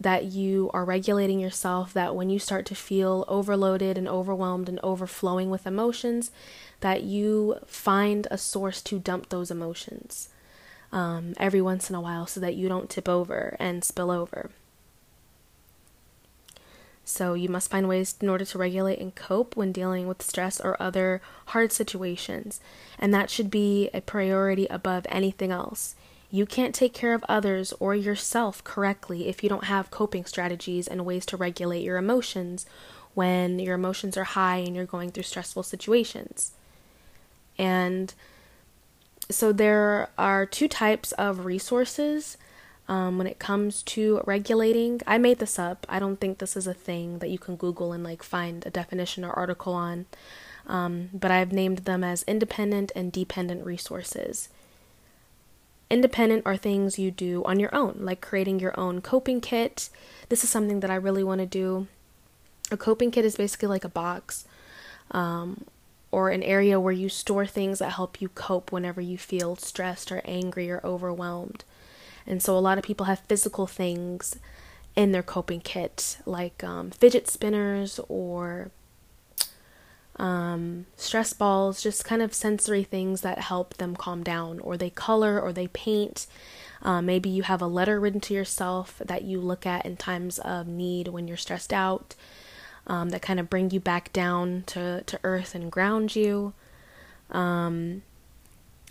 that 0.00 0.24
you 0.24 0.72
are 0.74 0.84
regulating 0.84 1.38
yourself, 1.38 1.92
that 1.92 2.16
when 2.16 2.28
you 2.28 2.40
start 2.40 2.66
to 2.66 2.74
feel 2.74 3.24
overloaded 3.28 3.96
and 3.96 4.08
overwhelmed 4.08 4.68
and 4.68 4.80
overflowing 4.82 5.48
with 5.48 5.64
emotions, 5.64 6.32
that 6.80 7.04
you 7.04 7.54
find 7.66 8.26
a 8.32 8.38
source 8.38 8.82
to 8.82 8.98
dump 8.98 9.28
those 9.28 9.48
emotions 9.48 10.28
um, 10.92 11.34
every 11.36 11.60
once 11.60 11.88
in 11.88 11.96
a 11.96 12.00
while 12.00 12.26
so 12.26 12.40
that 12.40 12.54
you 12.54 12.68
don't 12.68 12.90
tip 12.90 13.08
over 13.08 13.56
and 13.58 13.84
spill 13.84 14.10
over. 14.10 14.50
So, 17.04 17.34
you 17.34 17.48
must 17.48 17.70
find 17.70 17.88
ways 17.88 18.14
in 18.20 18.28
order 18.28 18.44
to 18.44 18.58
regulate 18.58 19.00
and 19.00 19.12
cope 19.14 19.56
when 19.56 19.72
dealing 19.72 20.06
with 20.06 20.22
stress 20.22 20.60
or 20.60 20.80
other 20.80 21.20
hard 21.46 21.72
situations, 21.72 22.60
and 23.00 23.12
that 23.12 23.30
should 23.30 23.50
be 23.50 23.90
a 23.92 24.00
priority 24.00 24.66
above 24.68 25.06
anything 25.08 25.50
else. 25.50 25.96
You 26.30 26.46
can't 26.46 26.74
take 26.74 26.94
care 26.94 27.14
of 27.14 27.24
others 27.28 27.72
or 27.80 27.96
yourself 27.96 28.62
correctly 28.62 29.26
if 29.26 29.42
you 29.42 29.48
don't 29.48 29.64
have 29.64 29.90
coping 29.90 30.24
strategies 30.24 30.86
and 30.86 31.04
ways 31.04 31.26
to 31.26 31.36
regulate 31.36 31.82
your 31.82 31.96
emotions 31.96 32.66
when 33.14 33.58
your 33.58 33.74
emotions 33.74 34.16
are 34.16 34.24
high 34.24 34.58
and 34.58 34.76
you're 34.76 34.84
going 34.84 35.10
through 35.10 35.24
stressful 35.24 35.64
situations. 35.64 36.52
And 37.58 38.14
so 39.30 39.52
there 39.52 40.10
are 40.18 40.46
two 40.46 40.68
types 40.68 41.12
of 41.12 41.44
resources 41.44 42.36
um, 42.88 43.18
when 43.18 43.26
it 43.26 43.38
comes 43.38 43.82
to 43.84 44.20
regulating. 44.26 45.00
I 45.06 45.18
made 45.18 45.38
this 45.38 45.58
up. 45.58 45.86
I 45.88 45.98
don't 45.98 46.20
think 46.20 46.38
this 46.38 46.56
is 46.56 46.66
a 46.66 46.74
thing 46.74 47.18
that 47.20 47.30
you 47.30 47.38
can 47.38 47.56
Google 47.56 47.92
and 47.92 48.02
like 48.02 48.22
find 48.22 48.66
a 48.66 48.70
definition 48.70 49.24
or 49.24 49.30
article 49.30 49.72
on. 49.72 50.06
Um, 50.66 51.10
but 51.12 51.30
I've 51.30 51.52
named 51.52 51.78
them 51.78 52.04
as 52.04 52.24
independent 52.24 52.92
and 52.94 53.12
dependent 53.12 53.64
resources. 53.64 54.48
Independent 55.88 56.42
are 56.46 56.56
things 56.56 56.98
you 56.98 57.10
do 57.10 57.42
on 57.44 57.58
your 57.58 57.74
own, 57.74 57.96
like 58.00 58.20
creating 58.20 58.60
your 58.60 58.78
own 58.78 59.00
coping 59.00 59.40
kit. 59.40 59.88
This 60.28 60.44
is 60.44 60.50
something 60.50 60.80
that 60.80 60.90
I 60.90 60.94
really 60.94 61.24
want 61.24 61.40
to 61.40 61.46
do. 61.46 61.88
A 62.70 62.76
coping 62.76 63.10
kit 63.10 63.24
is 63.24 63.36
basically 63.36 63.68
like 63.68 63.84
a 63.84 63.88
box 63.88 64.44
um, 65.10 65.64
or 66.12 66.30
an 66.30 66.42
area 66.42 66.80
where 66.80 66.92
you 66.92 67.08
store 67.08 67.46
things 67.46 67.78
that 67.78 67.92
help 67.92 68.20
you 68.20 68.28
cope 68.28 68.72
whenever 68.72 69.00
you 69.00 69.16
feel 69.16 69.56
stressed 69.56 70.10
or 70.10 70.22
angry 70.24 70.70
or 70.70 70.80
overwhelmed. 70.84 71.64
And 72.26 72.42
so 72.42 72.56
a 72.56 72.60
lot 72.60 72.78
of 72.78 72.84
people 72.84 73.06
have 73.06 73.20
physical 73.20 73.66
things 73.66 74.36
in 74.96 75.12
their 75.12 75.22
coping 75.22 75.60
kit, 75.60 76.18
like 76.26 76.62
um, 76.64 76.90
fidget 76.90 77.28
spinners 77.28 78.00
or 78.08 78.70
um, 80.16 80.86
stress 80.96 81.32
balls, 81.32 81.82
just 81.82 82.04
kind 82.04 82.20
of 82.20 82.34
sensory 82.34 82.82
things 82.82 83.22
that 83.22 83.38
help 83.38 83.74
them 83.78 83.96
calm 83.96 84.22
down, 84.22 84.60
or 84.60 84.76
they 84.76 84.90
color 84.90 85.40
or 85.40 85.52
they 85.52 85.68
paint. 85.68 86.26
Uh, 86.82 87.00
maybe 87.00 87.28
you 87.28 87.42
have 87.42 87.62
a 87.62 87.66
letter 87.66 88.00
written 88.00 88.20
to 88.20 88.34
yourself 88.34 89.00
that 89.04 89.22
you 89.22 89.40
look 89.40 89.64
at 89.64 89.86
in 89.86 89.96
times 89.96 90.38
of 90.40 90.66
need 90.66 91.08
when 91.08 91.28
you're 91.28 91.36
stressed 91.36 91.72
out, 91.72 92.14
um, 92.86 93.10
that 93.10 93.22
kind 93.22 93.40
of 93.40 93.50
bring 93.50 93.70
you 93.70 93.80
back 93.80 94.12
down 94.12 94.64
to, 94.66 95.02
to 95.02 95.20
earth 95.24 95.54
and 95.54 95.70
ground 95.70 96.16
you. 96.16 96.52
Um, 97.30 98.02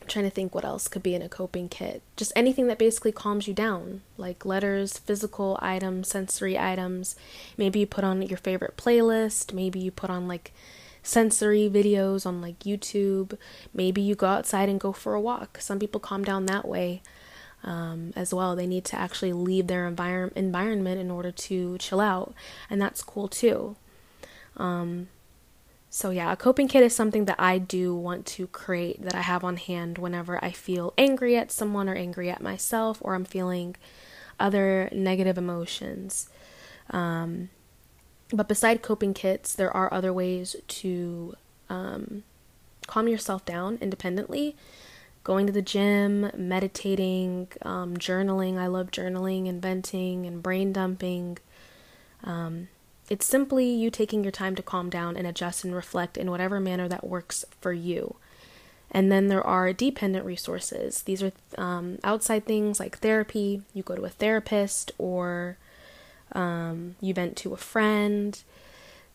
I'm 0.01 0.08
trying 0.08 0.25
to 0.25 0.31
think 0.31 0.55
what 0.55 0.65
else 0.65 0.88
could 0.88 1.03
be 1.03 1.15
in 1.15 1.22
a 1.22 1.29
coping 1.29 1.69
kit. 1.69 2.01
Just 2.15 2.31
anything 2.36 2.67
that 2.67 2.79
basically 2.79 3.12
calms 3.12 3.48
you 3.48 3.53
down, 3.53 4.01
like 4.17 4.46
letters, 4.46 4.98
physical 4.98 5.60
items, 5.62 6.08
sensory 6.08 6.58
items. 6.58 7.15
Maybe 7.58 7.79
you 7.79 7.88
put 7.88 8.03
on 8.03 8.22
your 8.22 8.38
favorite 8.38 8.77
playlist. 8.77 9.53
Maybe 9.53 9.79
you 9.79 9.91
put 9.91 10.10
on 10.10 10.27
like 10.27 10.53
sensory 11.03 11.69
videos 11.69 12.25
on 12.25 12.41
like 12.41 12.60
YouTube. 12.60 13.38
Maybe 13.74 14.01
you 14.01 14.15
go 14.15 14.27
outside 14.27 14.69
and 14.69 14.79
go 14.79 14.93
for 14.93 15.13
a 15.13 15.22
walk. 15.22 15.58
Some 15.60 15.79
people 15.79 16.00
calm 16.00 16.24
down 16.24 16.46
that 16.46 16.67
way 16.67 17.01
um, 17.63 18.13
as 18.15 18.33
well. 18.33 18.55
They 18.55 18.67
need 18.67 18.85
to 18.85 18.95
actually 18.95 19.33
leave 19.33 19.67
their 19.67 19.89
envir- 19.89 20.31
environment 20.33 20.99
in 20.99 21.11
order 21.11 21.31
to 21.31 21.77
chill 21.77 22.01
out, 22.01 22.33
and 22.69 22.81
that's 22.81 23.03
cool 23.03 23.27
too. 23.27 23.75
Um, 24.57 25.07
so, 25.91 26.11
yeah, 26.11 26.31
a 26.31 26.35
coping 26.35 26.67
kit 26.67 26.83
is 26.83 26.95
something 26.95 27.25
that 27.25 27.39
I 27.39 27.57
do 27.57 27.95
want 27.95 28.27
to 28.27 28.45
create 28.47 29.01
that 29.01 29.15
I 29.15 29.21
have 29.21 29.43
on 29.43 29.57
hand 29.57 29.97
whenever 29.97 30.43
I 30.43 30.51
feel 30.51 30.93
angry 30.99 31.35
at 31.35 31.51
someone 31.51 31.89
or 31.89 31.95
angry 31.95 32.29
at 32.29 32.41
myself 32.41 32.99
or 33.01 33.15
I'm 33.15 33.25
feeling 33.25 33.75
other 34.39 34.89
negative 34.91 35.37
emotions. 35.37 36.29
Um, 36.91 37.49
but 38.31 38.47
beside 38.47 38.83
coping 38.83 39.15
kits, 39.15 39.55
there 39.55 39.75
are 39.75 39.91
other 39.91 40.13
ways 40.13 40.55
to 40.67 41.35
um, 41.69 42.23
calm 42.85 43.07
yourself 43.07 43.43
down 43.43 43.79
independently. 43.81 44.55
Going 45.29 45.45
to 45.45 45.53
the 45.53 45.62
gym, 45.62 46.31
meditating, 46.36 47.50
um, 47.62 47.98
journaling. 47.98 48.57
I 48.57 48.65
love 48.65 48.89
journaling 48.89 49.48
and 49.48 49.62
venting 49.62 50.25
and 50.25 50.41
brain 50.41 50.74
dumping. 50.74 51.38
Um, 52.24 52.69
it's 53.12 53.27
simply 53.27 53.69
you 53.69 53.91
taking 53.91 54.24
your 54.24 54.31
time 54.31 54.55
to 54.55 54.63
calm 54.63 54.89
down 54.89 55.15
and 55.15 55.27
adjust 55.27 55.63
and 55.63 55.75
reflect 55.75 56.17
in 56.17 56.31
whatever 56.31 56.59
manner 56.59 56.88
that 56.88 57.05
works 57.05 57.45
for 57.62 57.71
you. 57.71 58.15
And 58.89 59.12
then 59.12 59.27
there 59.27 59.45
are 59.45 59.71
dependent 59.71 60.25
resources. 60.25 61.03
These 61.03 61.21
are 61.21 61.31
um, 61.59 62.00
outside 62.03 62.45
things 62.45 62.79
like 62.79 62.98
therapy. 62.98 63.62
You 63.71 63.83
go 63.83 63.93
to 63.93 64.05
a 64.05 64.09
therapist 64.09 64.93
or 64.98 65.59
um, 66.31 66.95
you 67.01 67.13
vent 67.13 67.38
to 67.38 67.53
a 67.53 67.57
friend, 67.57 68.41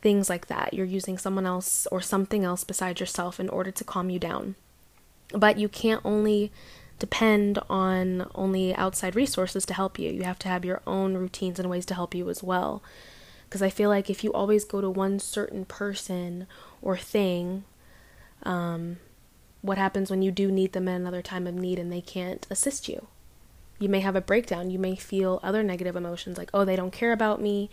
things 0.00 0.30
like 0.30 0.46
that. 0.46 0.74
You're 0.74 0.86
using 0.86 1.18
someone 1.18 1.44
else 1.44 1.88
or 1.90 2.00
something 2.00 2.44
else 2.44 2.62
besides 2.62 3.00
yourself 3.00 3.40
in 3.40 3.48
order 3.48 3.72
to 3.72 3.82
calm 3.82 4.10
you 4.10 4.20
down. 4.20 4.54
But 5.32 5.58
you 5.58 5.68
can't 5.68 6.02
only 6.04 6.52
depend 6.98 7.58
on 7.68 8.30
only 8.34 8.74
outside 8.74 9.16
resources 9.16 9.66
to 9.66 9.74
help 9.74 9.98
you. 9.98 10.10
You 10.10 10.22
have 10.22 10.38
to 10.40 10.48
have 10.48 10.64
your 10.64 10.80
own 10.86 11.14
routines 11.14 11.58
and 11.58 11.68
ways 11.68 11.86
to 11.86 11.94
help 11.94 12.14
you 12.14 12.28
as 12.30 12.42
well. 12.42 12.82
Because 13.48 13.62
I 13.62 13.70
feel 13.70 13.88
like 13.88 14.10
if 14.10 14.24
you 14.24 14.32
always 14.32 14.64
go 14.64 14.80
to 14.80 14.90
one 14.90 15.18
certain 15.18 15.64
person 15.64 16.46
or 16.82 16.96
thing, 16.96 17.64
um, 18.42 18.98
what 19.62 19.78
happens 19.78 20.10
when 20.10 20.22
you 20.22 20.30
do 20.30 20.50
need 20.50 20.72
them 20.72 20.88
at 20.88 21.00
another 21.00 21.22
time 21.22 21.46
of 21.46 21.54
need 21.54 21.78
and 21.78 21.92
they 21.92 22.00
can't 22.00 22.46
assist 22.50 22.88
you? 22.88 23.06
You 23.78 23.88
may 23.88 24.00
have 24.00 24.16
a 24.16 24.20
breakdown. 24.20 24.70
You 24.70 24.78
may 24.78 24.94
feel 24.94 25.40
other 25.42 25.62
negative 25.62 25.96
emotions 25.96 26.38
like, 26.38 26.50
oh, 26.54 26.64
they 26.64 26.76
don't 26.76 26.92
care 26.92 27.12
about 27.12 27.40
me. 27.40 27.70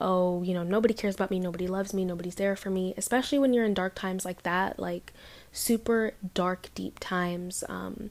Oh, 0.00 0.42
you 0.42 0.52
know, 0.52 0.62
nobody 0.62 0.94
cares 0.94 1.14
about 1.14 1.30
me. 1.30 1.40
Nobody 1.40 1.66
loves 1.66 1.94
me. 1.94 2.04
Nobody's 2.04 2.34
there 2.34 2.54
for 2.54 2.70
me. 2.70 2.92
Especially 2.96 3.38
when 3.38 3.52
you're 3.54 3.64
in 3.64 3.74
dark 3.74 3.94
times 3.94 4.24
like 4.24 4.42
that, 4.42 4.78
like 4.78 5.12
super 5.52 6.14
dark, 6.34 6.68
deep 6.74 6.98
times. 7.00 7.64
Um, 7.68 8.10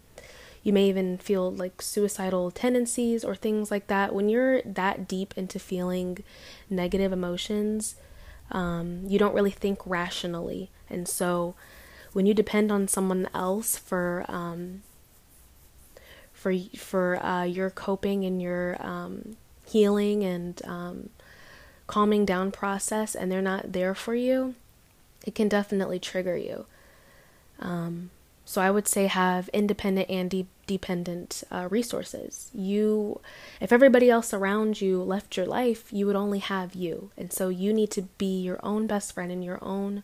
you 0.63 0.73
may 0.73 0.89
even 0.89 1.17
feel 1.17 1.49
like 1.49 1.81
suicidal 1.81 2.51
tendencies 2.51 3.23
or 3.23 3.35
things 3.35 3.71
like 3.71 3.87
that. 3.87 4.13
When 4.13 4.27
you're 4.27 4.61
that 4.63 5.07
deep 5.07 5.33
into 5.37 5.59
feeling 5.59 6.23
negative 6.69 7.13
emotions, 7.13 7.95
um, 8.51 9.03
you 9.07 9.17
don't 9.17 9.33
really 9.33 9.51
think 9.51 9.79
rationally. 9.85 10.69
And 10.89 11.07
so 11.07 11.55
when 12.13 12.25
you 12.25 12.33
depend 12.33 12.71
on 12.71 12.87
someone 12.87 13.29
else 13.33 13.77
for 13.77 14.25
um, 14.27 14.83
for 16.33 16.53
for 16.75 17.23
uh, 17.23 17.43
your 17.43 17.69
coping 17.69 18.25
and 18.25 18.41
your 18.41 18.75
um, 18.79 19.37
healing 19.65 20.23
and 20.23 20.61
um, 20.65 21.09
calming 21.87 22.25
down 22.25 22.51
process, 22.51 23.15
and 23.15 23.31
they're 23.31 23.41
not 23.41 23.71
there 23.71 23.95
for 23.95 24.15
you, 24.15 24.55
it 25.25 25.33
can 25.35 25.47
definitely 25.47 25.99
trigger 25.99 26.35
you. 26.35 26.65
Um, 27.59 28.11
so 28.45 28.61
I 28.61 28.71
would 28.71 28.87
say 28.87 29.07
have 29.07 29.49
independent 29.49 30.09
and 30.09 30.29
de- 30.29 30.47
dependent 30.67 31.43
uh, 31.51 31.67
resources. 31.69 32.49
You, 32.53 33.19
if 33.59 33.73
everybody 33.73 34.09
else 34.09 34.33
around 34.33 34.79
you 34.79 35.01
left 35.03 35.35
your 35.35 35.45
life, 35.45 35.91
you 35.91 36.07
would 36.07 36.15
only 36.15 36.39
have 36.39 36.73
you, 36.73 37.11
and 37.17 37.33
so 37.33 37.49
you 37.49 37.73
need 37.73 37.91
to 37.91 38.03
be 38.17 38.39
your 38.39 38.59
own 38.63 38.87
best 38.87 39.13
friend 39.13 39.31
and 39.31 39.43
your 39.43 39.59
own 39.61 40.03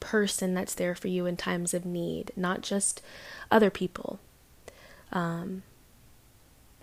person 0.00 0.54
that's 0.54 0.74
there 0.74 0.94
for 0.94 1.08
you 1.08 1.26
in 1.26 1.36
times 1.36 1.74
of 1.74 1.84
need, 1.84 2.32
not 2.36 2.62
just 2.62 3.02
other 3.50 3.70
people. 3.70 4.18
Um, 5.12 5.62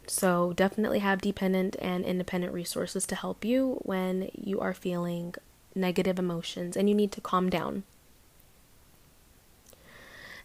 so 0.08 0.54
definitely 0.54 1.00
have 1.00 1.22
dependent 1.22 1.76
and 1.80 2.04
independent 2.04 2.54
resources 2.54 3.06
to 3.08 3.16
help 3.16 3.46
you 3.46 3.80
when 3.84 4.30
you 4.34 4.60
are 4.60 4.74
feeling 4.74 5.36
negative 5.74 6.20
emotions 6.20 6.76
and 6.76 6.90
you 6.90 6.96
need 6.96 7.12
to 7.14 7.22
calm 7.22 7.50
down. 7.50 7.84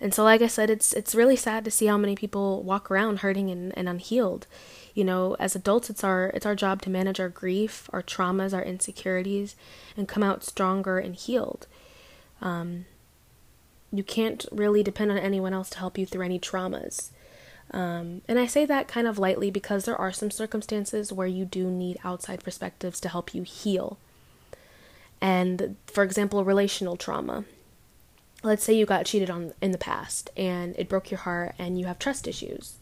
And 0.00 0.12
so, 0.12 0.24
like 0.24 0.42
I 0.42 0.46
said, 0.46 0.70
it's 0.70 0.92
it's 0.92 1.14
really 1.14 1.36
sad 1.36 1.64
to 1.64 1.70
see 1.70 1.86
how 1.86 1.96
many 1.96 2.14
people 2.14 2.62
walk 2.62 2.90
around 2.90 3.20
hurting 3.20 3.50
and, 3.50 3.76
and 3.76 3.88
unhealed. 3.88 4.46
You 4.94 5.04
know, 5.04 5.36
as 5.38 5.56
adults, 5.56 5.90
it's 5.90 6.04
our 6.04 6.28
it's 6.34 6.46
our 6.46 6.54
job 6.54 6.82
to 6.82 6.90
manage 6.90 7.20
our 7.20 7.28
grief, 7.28 7.88
our 7.92 8.02
traumas, 8.02 8.52
our 8.52 8.62
insecurities, 8.62 9.56
and 9.96 10.08
come 10.08 10.22
out 10.22 10.44
stronger 10.44 10.98
and 10.98 11.14
healed. 11.14 11.66
Um, 12.42 12.86
you 13.92 14.02
can't 14.02 14.44
really 14.52 14.82
depend 14.82 15.10
on 15.10 15.18
anyone 15.18 15.54
else 15.54 15.70
to 15.70 15.78
help 15.78 15.96
you 15.96 16.06
through 16.06 16.24
any 16.24 16.38
traumas. 16.38 17.10
Um, 17.70 18.22
and 18.28 18.38
I 18.38 18.46
say 18.46 18.64
that 18.64 18.88
kind 18.88 19.06
of 19.06 19.18
lightly 19.18 19.50
because 19.50 19.84
there 19.84 19.96
are 19.96 20.12
some 20.12 20.30
circumstances 20.30 21.12
where 21.12 21.26
you 21.26 21.44
do 21.44 21.70
need 21.70 21.98
outside 22.04 22.44
perspectives 22.44 23.00
to 23.00 23.08
help 23.08 23.34
you 23.34 23.42
heal. 23.42 23.98
And 25.20 25.76
for 25.86 26.04
example, 26.04 26.44
relational 26.44 26.96
trauma 26.96 27.44
let's 28.46 28.64
say 28.64 28.72
you 28.72 28.86
got 28.86 29.06
cheated 29.06 29.28
on 29.28 29.52
in 29.60 29.72
the 29.72 29.78
past 29.78 30.30
and 30.36 30.74
it 30.78 30.88
broke 30.88 31.10
your 31.10 31.18
heart 31.18 31.54
and 31.58 31.78
you 31.78 31.86
have 31.86 31.98
trust 31.98 32.28
issues. 32.28 32.74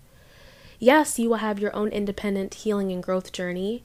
Yes, 0.78 1.18
you 1.18 1.30
will 1.30 1.36
have 1.36 1.58
your 1.58 1.74
own 1.74 1.88
independent 1.88 2.54
healing 2.54 2.92
and 2.92 3.02
growth 3.02 3.32
journey, 3.32 3.82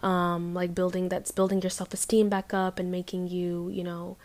um, 0.00 0.52
like 0.52 0.74
building 0.74 1.08
that's 1.08 1.30
building 1.30 1.62
your 1.62 1.70
self 1.70 1.94
esteem 1.94 2.28
back 2.28 2.52
up 2.52 2.78
and 2.78 2.92
making 2.92 3.28
you, 3.28 3.70
you 3.70 3.82
know, 3.82 4.16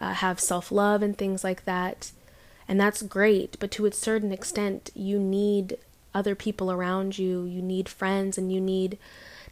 uh, 0.00 0.14
have 0.14 0.38
self 0.38 0.70
love 0.70 1.02
and 1.02 1.18
things 1.18 1.42
like 1.42 1.64
that. 1.64 2.12
And 2.68 2.80
that's 2.80 3.02
great, 3.02 3.58
but 3.58 3.70
to 3.72 3.86
a 3.86 3.92
certain 3.92 4.32
extent, 4.32 4.90
you 4.94 5.18
need 5.18 5.76
other 6.14 6.34
people 6.34 6.70
around 6.70 7.18
you, 7.18 7.44
you 7.44 7.60
need 7.60 7.88
friends, 7.88 8.38
and 8.38 8.52
you 8.52 8.60
need 8.60 8.96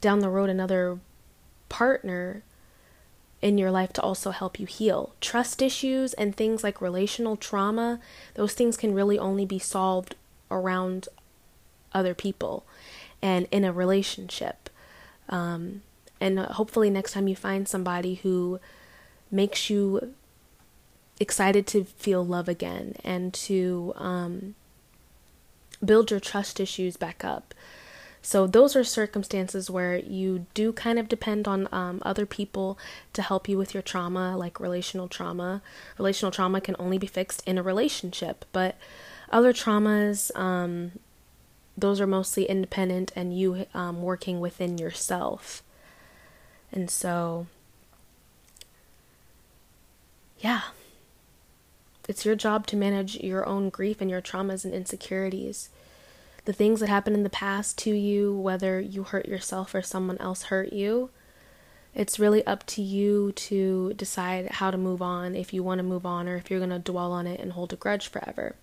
down 0.01 0.21
the 0.21 0.31
road 0.31 0.49
another 0.49 1.01
partner 1.69 2.43
in 3.43 3.59
your 3.59 3.73
life 3.73 3.93
to 3.93 4.01
also 4.01 4.31
help 4.31 4.59
you 4.59 4.67
heal. 4.67 5.15
Trust 5.21 5.61
issues 5.61 6.15
and 6.15 6.35
things 6.35 6.63
like 6.63 6.81
relational 6.81 7.37
trauma, 7.37 8.01
those 8.35 8.55
things 8.55 8.77
can 8.77 8.95
really 8.95 9.19
only 9.19 9.45
be 9.45 9.59
solved 9.59 10.15
around 10.51 11.09
other 11.93 12.15
people 12.15 12.65
and 13.21 13.49
in 13.51 13.65
a 13.65 13.73
relationship. 13.73 14.71
Um, 15.29 15.83
and 16.21 16.39
hopefully, 16.39 16.89
next 16.89 17.13
time 17.13 17.27
you 17.27 17.35
find 17.35 17.67
somebody 17.67 18.15
who 18.15 18.61
makes 19.31 19.69
you 19.69 20.15
excited 21.19 21.67
to 21.69 21.85
feel 21.85 22.25
love 22.25 22.49
again 22.49 22.95
and 23.05 23.33
to 23.35 23.93
um, 23.97 24.55
build 25.85 26.11
your 26.11 26.21
trust 26.21 26.61
issues 26.61 26.97
back 26.97 27.25
up. 27.25 27.55
So, 28.25 28.47
those 28.47 28.77
are 28.77 28.85
circumstances 28.85 29.69
where 29.69 29.99
you 29.99 30.47
do 30.55 30.73
kind 30.73 31.01
of 31.01 31.09
depend 31.09 31.49
on 31.49 31.69
um, 31.73 32.01
other 32.03 32.25
people 32.25 32.79
to 33.15 33.23
help 33.23 33.49
you 33.49 33.59
with 33.59 33.75
your 33.75 33.83
trauma, 33.83 34.37
like 34.37 34.61
relational 34.61 35.09
trauma. 35.09 35.61
Relational 35.99 36.31
trauma 36.31 36.61
can 36.61 36.77
only 36.79 36.99
be 36.99 37.09
fixed 37.09 37.43
in 37.47 37.59
a 37.59 37.65
relationship, 37.65 38.45
but 38.53 38.77
other 39.31 39.53
traumas, 39.53 40.31
um, 40.39 40.93
those 41.77 42.01
are 42.01 42.07
mostly 42.07 42.45
independent 42.45 43.11
and 43.17 43.37
you 43.37 43.67
um, 43.75 44.03
working 44.03 44.39
within 44.39 44.79
yourself. 44.79 45.65
And 46.71 46.89
so, 46.89 47.49
yeah, 50.39 50.63
it's 52.09 52.25
your 52.25 52.37
job 52.37 52.69
to 52.69 52.77
manage 52.77 53.17
your 53.17 53.45
own 53.49 53.69
grief 53.69 54.01
and 54.01 54.09
your 54.09 54.23
traumas 54.23 54.65
and 54.65 54.73
insecurities 54.73 55.71
the 56.45 56.53
things 56.53 56.81
that 56.81 56.89
happened 56.89 57.17
in 57.17 57.23
the 57.23 57.31
past 57.31 57.79
to 57.79 57.91
you, 57.91 58.37
whether 58.37 58.81
you 58.81 59.05
hurt 59.05 59.27
yourself 59.27 59.75
or 59.75 59.83
someone 59.83 60.19
else 60.19 60.45
hurt 60.45 60.73
you, 60.73 61.11
it's 61.95 62.19
really 62.19 62.45
up 62.47 62.65
to 62.67 62.83
you 62.83 63.33
to 63.33 63.93
decide 63.95 64.49
how 64.53 64.71
to 64.71 64.79
move 64.79 65.03
on 65.03 65.37
if 65.37 65.53
you 65.53 65.63
want 65.63 65.79
to 65.79 65.85
move 65.85 66.07
on 66.07 66.29
or 66.29 66.37
if 66.37 66.51
you're 66.51 66.59
going 66.59 66.71
to 66.71 66.79
dwell 66.79 67.13
on 67.13 67.27
it 67.27 67.39
and 67.39 67.53
hold 67.53 67.73
a 67.73 67.77
grudge 67.77 68.09
forever. 68.09 68.55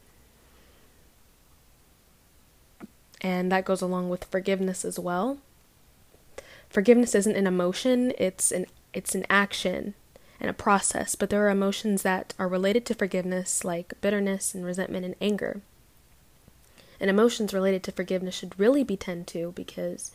And 3.22 3.52
that 3.52 3.66
goes 3.66 3.82
along 3.82 4.10
with 4.10 4.26
forgiveness 4.26 4.84
as 4.84 4.98
well. 4.98 5.38
Forgiveness 6.70 7.14
isn't 7.16 7.36
an 7.36 7.48
emotion, 7.48 8.14
it's 8.18 8.52
an 8.52 8.66
it's 8.94 9.14
an 9.14 9.26
action 9.30 9.94
and 10.40 10.50
a 10.50 10.54
process, 10.54 11.16
but 11.16 11.30
there 11.30 11.46
are 11.46 11.50
emotions 11.50 12.02
that 12.02 12.34
are 12.40 12.48
related 12.48 12.86
to 12.88 12.96
forgiveness 12.96 13.64
like 13.64 13.94
bitterness 14.02 14.56
and 14.56 14.66
resentment 14.66 15.06
and 15.06 15.16
anger. 15.22 15.62
And 17.00 17.10
emotions 17.10 17.54
related 17.54 17.84
to 17.84 17.92
forgiveness 17.92 18.36
should 18.36 18.60
really 18.60 18.84
be 18.84 18.98
tended 18.98 19.28
to 19.28 19.54
because 19.56 20.12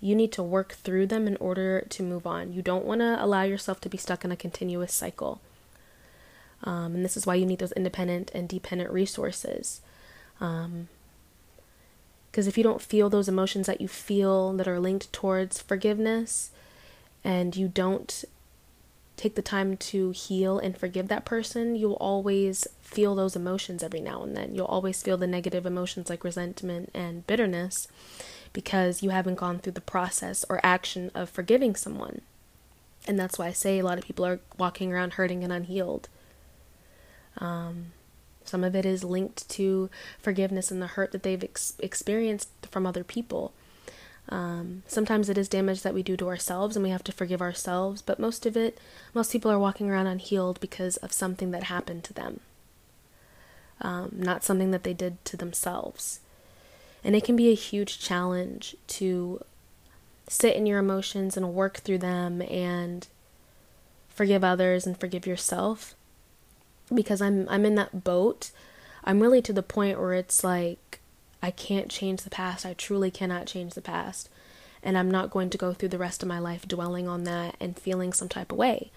you 0.00 0.14
need 0.14 0.32
to 0.32 0.42
work 0.42 0.72
through 0.74 1.06
them 1.06 1.26
in 1.26 1.36
order 1.38 1.84
to 1.88 2.02
move 2.02 2.26
on. 2.26 2.52
You 2.52 2.62
don't 2.62 2.84
want 2.84 3.00
to 3.00 3.22
allow 3.22 3.42
yourself 3.42 3.80
to 3.80 3.88
be 3.88 3.98
stuck 3.98 4.24
in 4.24 4.30
a 4.30 4.36
continuous 4.36 4.94
cycle. 4.94 5.40
Um, 6.64 6.94
and 6.94 7.04
this 7.04 7.16
is 7.16 7.26
why 7.26 7.34
you 7.34 7.46
need 7.46 7.58
those 7.58 7.72
independent 7.72 8.30
and 8.34 8.48
dependent 8.48 8.90
resources. 8.90 9.80
Because 10.38 10.66
um, 10.66 10.88
if 12.34 12.56
you 12.56 12.64
don't 12.64 12.82
feel 12.82 13.10
those 13.10 13.28
emotions 13.28 13.66
that 13.66 13.80
you 13.80 13.88
feel 13.88 14.52
that 14.54 14.68
are 14.68 14.80
linked 14.80 15.12
towards 15.12 15.60
forgiveness, 15.60 16.50
and 17.24 17.56
you 17.56 17.68
don't 17.68 18.24
take 19.18 19.34
the 19.34 19.42
time 19.42 19.76
to 19.76 20.10
heal 20.12 20.58
and 20.58 20.78
forgive 20.78 21.08
that 21.08 21.24
person, 21.24 21.74
you'll 21.74 21.94
always 21.94 22.66
feel 22.80 23.14
those 23.14 23.36
emotions 23.36 23.82
every 23.82 24.00
now 24.00 24.22
and 24.22 24.36
then. 24.36 24.54
You'll 24.54 24.66
always 24.66 25.02
feel 25.02 25.16
the 25.18 25.26
negative 25.26 25.66
emotions 25.66 26.08
like 26.08 26.24
resentment 26.24 26.90
and 26.94 27.26
bitterness 27.26 27.88
because 28.52 29.02
you 29.02 29.10
haven't 29.10 29.34
gone 29.34 29.58
through 29.58 29.72
the 29.72 29.80
process 29.80 30.44
or 30.48 30.60
action 30.62 31.10
of 31.14 31.28
forgiving 31.28 31.74
someone. 31.74 32.22
And 33.06 33.18
that's 33.18 33.38
why 33.38 33.48
I 33.48 33.52
say 33.52 33.78
a 33.78 33.84
lot 33.84 33.98
of 33.98 34.04
people 34.04 34.24
are 34.24 34.40
walking 34.56 34.92
around 34.92 35.14
hurting 35.14 35.42
and 35.42 35.52
unhealed. 35.52 36.08
Um, 37.38 37.86
some 38.44 38.64
of 38.64 38.74
it 38.74 38.86
is 38.86 39.04
linked 39.04 39.48
to 39.50 39.90
forgiveness 40.18 40.70
and 40.70 40.80
the 40.80 40.86
hurt 40.86 41.12
that 41.12 41.22
they've 41.22 41.42
ex- 41.42 41.74
experienced 41.80 42.48
from 42.70 42.86
other 42.86 43.04
people. 43.04 43.52
Um, 44.30 44.82
sometimes 44.86 45.28
it 45.28 45.38
is 45.38 45.48
damage 45.48 45.82
that 45.82 45.94
we 45.94 46.02
do 46.02 46.16
to 46.16 46.28
ourselves 46.28 46.76
and 46.76 46.82
we 46.82 46.90
have 46.90 47.04
to 47.04 47.12
forgive 47.12 47.40
ourselves, 47.40 48.02
but 48.02 48.18
most 48.18 48.44
of 48.44 48.56
it, 48.56 48.78
most 49.14 49.32
people 49.32 49.50
are 49.50 49.58
walking 49.58 49.90
around 49.90 50.06
unhealed 50.06 50.60
because 50.60 50.96
of 50.98 51.12
something 51.12 51.50
that 51.52 51.64
happened 51.64 52.04
to 52.04 52.12
them, 52.12 52.40
um, 53.80 54.12
not 54.12 54.44
something 54.44 54.70
that 54.70 54.82
they 54.82 54.92
did 54.92 55.24
to 55.24 55.36
themselves. 55.36 56.20
And 57.02 57.16
it 57.16 57.24
can 57.24 57.36
be 57.36 57.50
a 57.50 57.54
huge 57.54 57.98
challenge 58.00 58.76
to 58.88 59.42
sit 60.28 60.56
in 60.56 60.66
your 60.66 60.78
emotions 60.78 61.36
and 61.36 61.54
work 61.54 61.78
through 61.78 61.98
them 61.98 62.42
and 62.42 63.06
forgive 64.08 64.44
others 64.44 64.86
and 64.86 64.98
forgive 64.98 65.26
yourself 65.26 65.94
because 66.94 67.22
I'm 67.22 67.48
I'm 67.48 67.64
in 67.64 67.74
that 67.76 68.04
boat. 68.04 68.50
I'm 69.04 69.20
really 69.20 69.40
to 69.42 69.52
the 69.52 69.62
point 69.62 69.98
where 69.98 70.12
it's 70.12 70.42
like 70.44 70.97
I 71.42 71.50
can't 71.50 71.90
change 71.90 72.22
the 72.22 72.30
past. 72.30 72.66
I 72.66 72.74
truly 72.74 73.10
cannot 73.10 73.46
change 73.46 73.74
the 73.74 73.80
past. 73.80 74.28
And 74.82 74.96
I'm 74.96 75.10
not 75.10 75.30
going 75.30 75.50
to 75.50 75.58
go 75.58 75.72
through 75.72 75.90
the 75.90 75.98
rest 75.98 76.22
of 76.22 76.28
my 76.28 76.38
life 76.38 76.66
dwelling 76.66 77.08
on 77.08 77.24
that 77.24 77.56
and 77.60 77.78
feeling 77.78 78.12
some 78.12 78.28
type 78.28 78.52
of 78.52 78.58
way. 78.58 78.90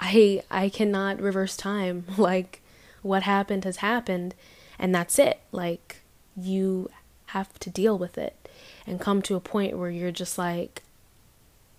I 0.00 0.42
I 0.50 0.68
cannot 0.68 1.20
reverse 1.20 1.56
time. 1.56 2.04
Like 2.18 2.62
what 3.02 3.22
happened 3.22 3.64
has 3.64 3.76
happened 3.76 4.34
and 4.78 4.94
that's 4.94 5.18
it. 5.18 5.40
Like 5.52 6.02
you 6.36 6.90
have 7.26 7.58
to 7.60 7.70
deal 7.70 7.98
with 7.98 8.18
it 8.18 8.48
and 8.86 9.00
come 9.00 9.22
to 9.22 9.36
a 9.36 9.40
point 9.40 9.76
where 9.78 9.90
you're 9.90 10.10
just 10.10 10.38
like, 10.38 10.82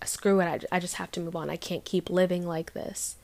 screw 0.04 0.40
it, 0.40 0.66
I, 0.72 0.76
I 0.76 0.80
just 0.80 0.94
have 0.96 1.10
to 1.12 1.20
move 1.20 1.36
on. 1.36 1.50
I 1.50 1.56
can't 1.56 1.84
keep 1.84 2.08
living 2.08 2.46
like 2.46 2.72
this. 2.72 3.16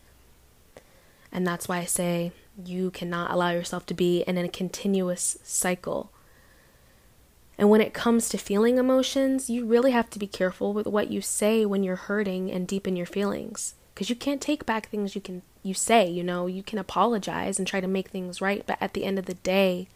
And 1.32 1.46
that's 1.46 1.68
why 1.68 1.78
I 1.78 1.84
say 1.84 2.32
you 2.64 2.90
cannot 2.90 3.30
allow 3.30 3.50
yourself 3.50 3.86
to 3.86 3.94
be 3.94 4.20
in 4.22 4.38
a 4.38 4.48
continuous 4.48 5.38
cycle. 5.42 6.10
And 7.58 7.70
when 7.70 7.80
it 7.80 7.94
comes 7.94 8.28
to 8.28 8.38
feeling 8.38 8.76
emotions, 8.76 9.48
you 9.48 9.64
really 9.64 9.92
have 9.92 10.10
to 10.10 10.18
be 10.18 10.26
careful 10.26 10.72
with 10.72 10.86
what 10.86 11.10
you 11.10 11.22
say 11.22 11.64
when 11.64 11.82
you're 11.82 11.96
hurting 11.96 12.50
and 12.50 12.68
deep 12.68 12.86
in 12.86 12.96
your 12.96 13.06
feelings. 13.06 13.74
Because 13.94 14.10
you 14.10 14.16
can't 14.16 14.42
take 14.42 14.66
back 14.66 14.88
things 14.88 15.14
you 15.14 15.22
can 15.22 15.42
you 15.62 15.74
say, 15.74 16.08
you 16.08 16.22
know, 16.22 16.46
you 16.46 16.62
can 16.62 16.78
apologize 16.78 17.58
and 17.58 17.66
try 17.66 17.80
to 17.80 17.88
make 17.88 18.08
things 18.08 18.40
right, 18.40 18.64
but 18.66 18.78
at 18.80 18.94
the 18.94 19.04
end 19.04 19.18
of 19.18 19.26
the 19.26 19.34
day, 19.34 19.88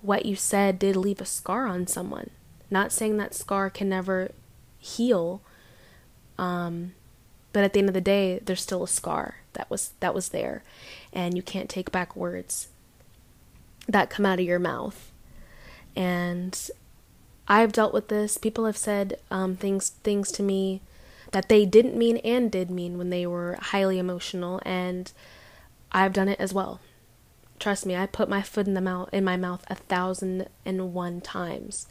what 0.00 0.24
you 0.24 0.36
said 0.36 0.78
did 0.78 0.94
leave 0.94 1.20
a 1.20 1.26
scar 1.26 1.66
on 1.66 1.86
someone. 1.86 2.30
Not 2.70 2.92
saying 2.92 3.16
that 3.16 3.34
scar 3.34 3.70
can 3.70 3.88
never 3.88 4.30
heal, 4.78 5.42
um, 6.38 6.94
but 7.52 7.64
at 7.64 7.72
the 7.72 7.80
end 7.80 7.88
of 7.88 7.94
the 7.94 8.00
day, 8.00 8.40
there's 8.44 8.62
still 8.62 8.84
a 8.84 8.88
scar 8.88 9.36
that 9.54 9.68
was 9.68 9.92
that 10.00 10.14
was 10.14 10.30
there, 10.30 10.62
and 11.12 11.36
you 11.36 11.42
can't 11.42 11.68
take 11.68 11.92
back 11.92 12.16
words 12.16 12.68
that 13.88 14.10
come 14.10 14.24
out 14.24 14.38
of 14.38 14.46
your 14.46 14.58
mouth. 14.58 15.11
And 15.94 16.58
I've 17.48 17.72
dealt 17.72 17.92
with 17.92 18.08
this. 18.08 18.38
People 18.38 18.66
have 18.66 18.76
said 18.76 19.18
um, 19.30 19.56
things 19.56 19.90
things 19.90 20.32
to 20.32 20.42
me 20.42 20.80
that 21.32 21.48
they 21.48 21.64
didn't 21.64 21.96
mean 21.96 22.18
and 22.18 22.50
did 22.50 22.70
mean 22.70 22.98
when 22.98 23.10
they 23.10 23.26
were 23.26 23.58
highly 23.60 23.98
emotional, 23.98 24.60
and 24.64 25.12
I've 25.90 26.12
done 26.12 26.28
it 26.28 26.40
as 26.40 26.54
well. 26.54 26.80
Trust 27.58 27.86
me, 27.86 27.96
I 27.96 28.06
put 28.06 28.28
my 28.28 28.42
foot 28.42 28.66
in 28.66 28.74
the 28.74 28.80
mouth 28.80 29.08
in 29.12 29.24
my 29.24 29.36
mouth 29.36 29.64
a 29.68 29.74
thousand 29.74 30.48
and 30.64 30.92
one 30.92 31.20
times 31.20 31.86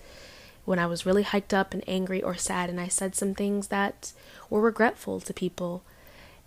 when 0.65 0.79
I 0.79 0.85
was 0.85 1.05
really 1.05 1.23
hyped 1.23 1.53
up 1.53 1.73
and 1.73 1.83
angry 1.87 2.21
or 2.21 2.35
sad 2.35 2.69
and 2.69 2.79
I 2.79 2.87
said 2.87 3.15
some 3.15 3.33
things 3.33 3.67
that 3.69 4.13
were 4.49 4.61
regretful 4.61 5.19
to 5.21 5.33
people. 5.33 5.83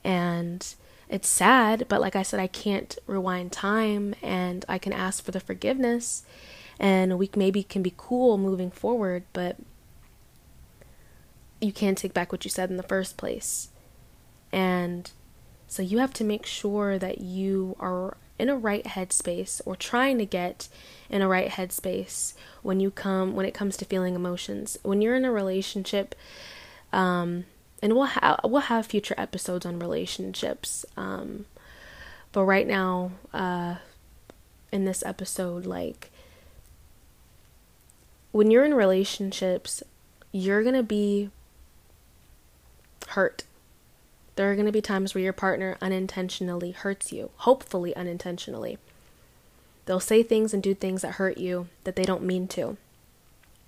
And 0.05 0.67
it's 1.09 1.29
sad, 1.29 1.87
but 1.89 2.01
like 2.01 2.15
I 2.15 2.23
said, 2.23 2.41
I 2.41 2.47
can't 2.47 2.97
rewind 3.07 3.53
time 3.53 4.15
and 4.23 4.65
I 4.69 4.79
can 4.79 4.93
ask 4.93 5.25
for 5.25 5.31
the 5.31 5.41
forgiveness 5.41 6.23
and 6.79 7.19
we 7.19 7.31
maybe 7.37 7.63
can 7.63 7.83
be 7.83 7.95
cool 7.97 8.39
moving 8.39 8.71
forward, 8.71 9.25
but 9.33 9.57
you 11.61 11.73
can't 11.73 11.99
take 11.99 12.15
back 12.15 12.33
what 12.33 12.45
you 12.45 12.51
said 12.51 12.71
in 12.71 12.77
the 12.77 12.83
first 12.83 13.17
place. 13.17 13.69
And 14.53 15.11
so 15.67 15.83
you 15.83 15.99
have 15.99 16.13
to 16.15 16.25
make 16.25 16.47
sure 16.47 16.99
that 16.99 17.21
you 17.21 17.77
are 17.81 18.17
in 18.39 18.49
a 18.49 18.57
right 18.57 18.85
headspace 18.85 19.61
or 19.65 19.77
trying 19.77 20.19
to 20.19 20.27
get 20.27 20.69
in 21.09 21.23
a 21.23 21.29
right 21.29 21.51
headspace 21.51 22.35
when 22.63 22.81
you 22.81 22.91
come 22.91 23.35
when 23.35 23.47
it 23.47 23.55
comes 23.55 23.77
to 23.77 23.85
feeling 23.85 24.15
emotions 24.15 24.77
when 24.83 25.01
you're 25.01 25.15
in 25.15 25.25
a 25.25 25.33
relationship 25.33 26.15
um, 26.93 27.45
and 27.81 27.95
we'll 27.95 28.05
have 28.05 28.41
we'll 28.43 28.63
have 28.63 28.87
future 28.87 29.15
episodes 29.17 29.65
on 29.65 29.79
relationships 29.79 30.85
um, 30.97 31.47
but 32.33 32.45
right 32.45 32.67
now 32.67 33.13
uh, 33.33 33.77
in 34.73 34.85
this 34.85 35.05
episode 35.05 35.65
like 35.65 36.11
when 38.35 38.51
you're 38.51 38.65
in 38.65 38.75
relationships 38.75 39.83
you're 40.33 40.63
going 40.63 40.75
to 40.75 40.83
be 40.83 41.31
hurt 43.09 43.45
there 44.37 44.51
are 44.51 44.55
going 44.55 44.67
to 44.67 44.73
be 44.73 44.81
times 44.81 45.15
where 45.15 45.23
your 45.23 45.33
partner 45.33 45.77
unintentionally 45.81 46.73
hurts 46.73 47.13
you, 47.13 47.31
hopefully 47.39 47.95
unintentionally. 47.95 48.79
They'll 49.87 50.01
say 50.01 50.23
things 50.23 50.53
and 50.53 50.63
do 50.63 50.75
things 50.75 51.03
that 51.03 51.13
hurt 51.13 51.39
you 51.39 51.69
that 51.85 51.95
they 51.95 52.05
don't 52.05 52.25
mean 52.25 52.49
to. 52.49 52.77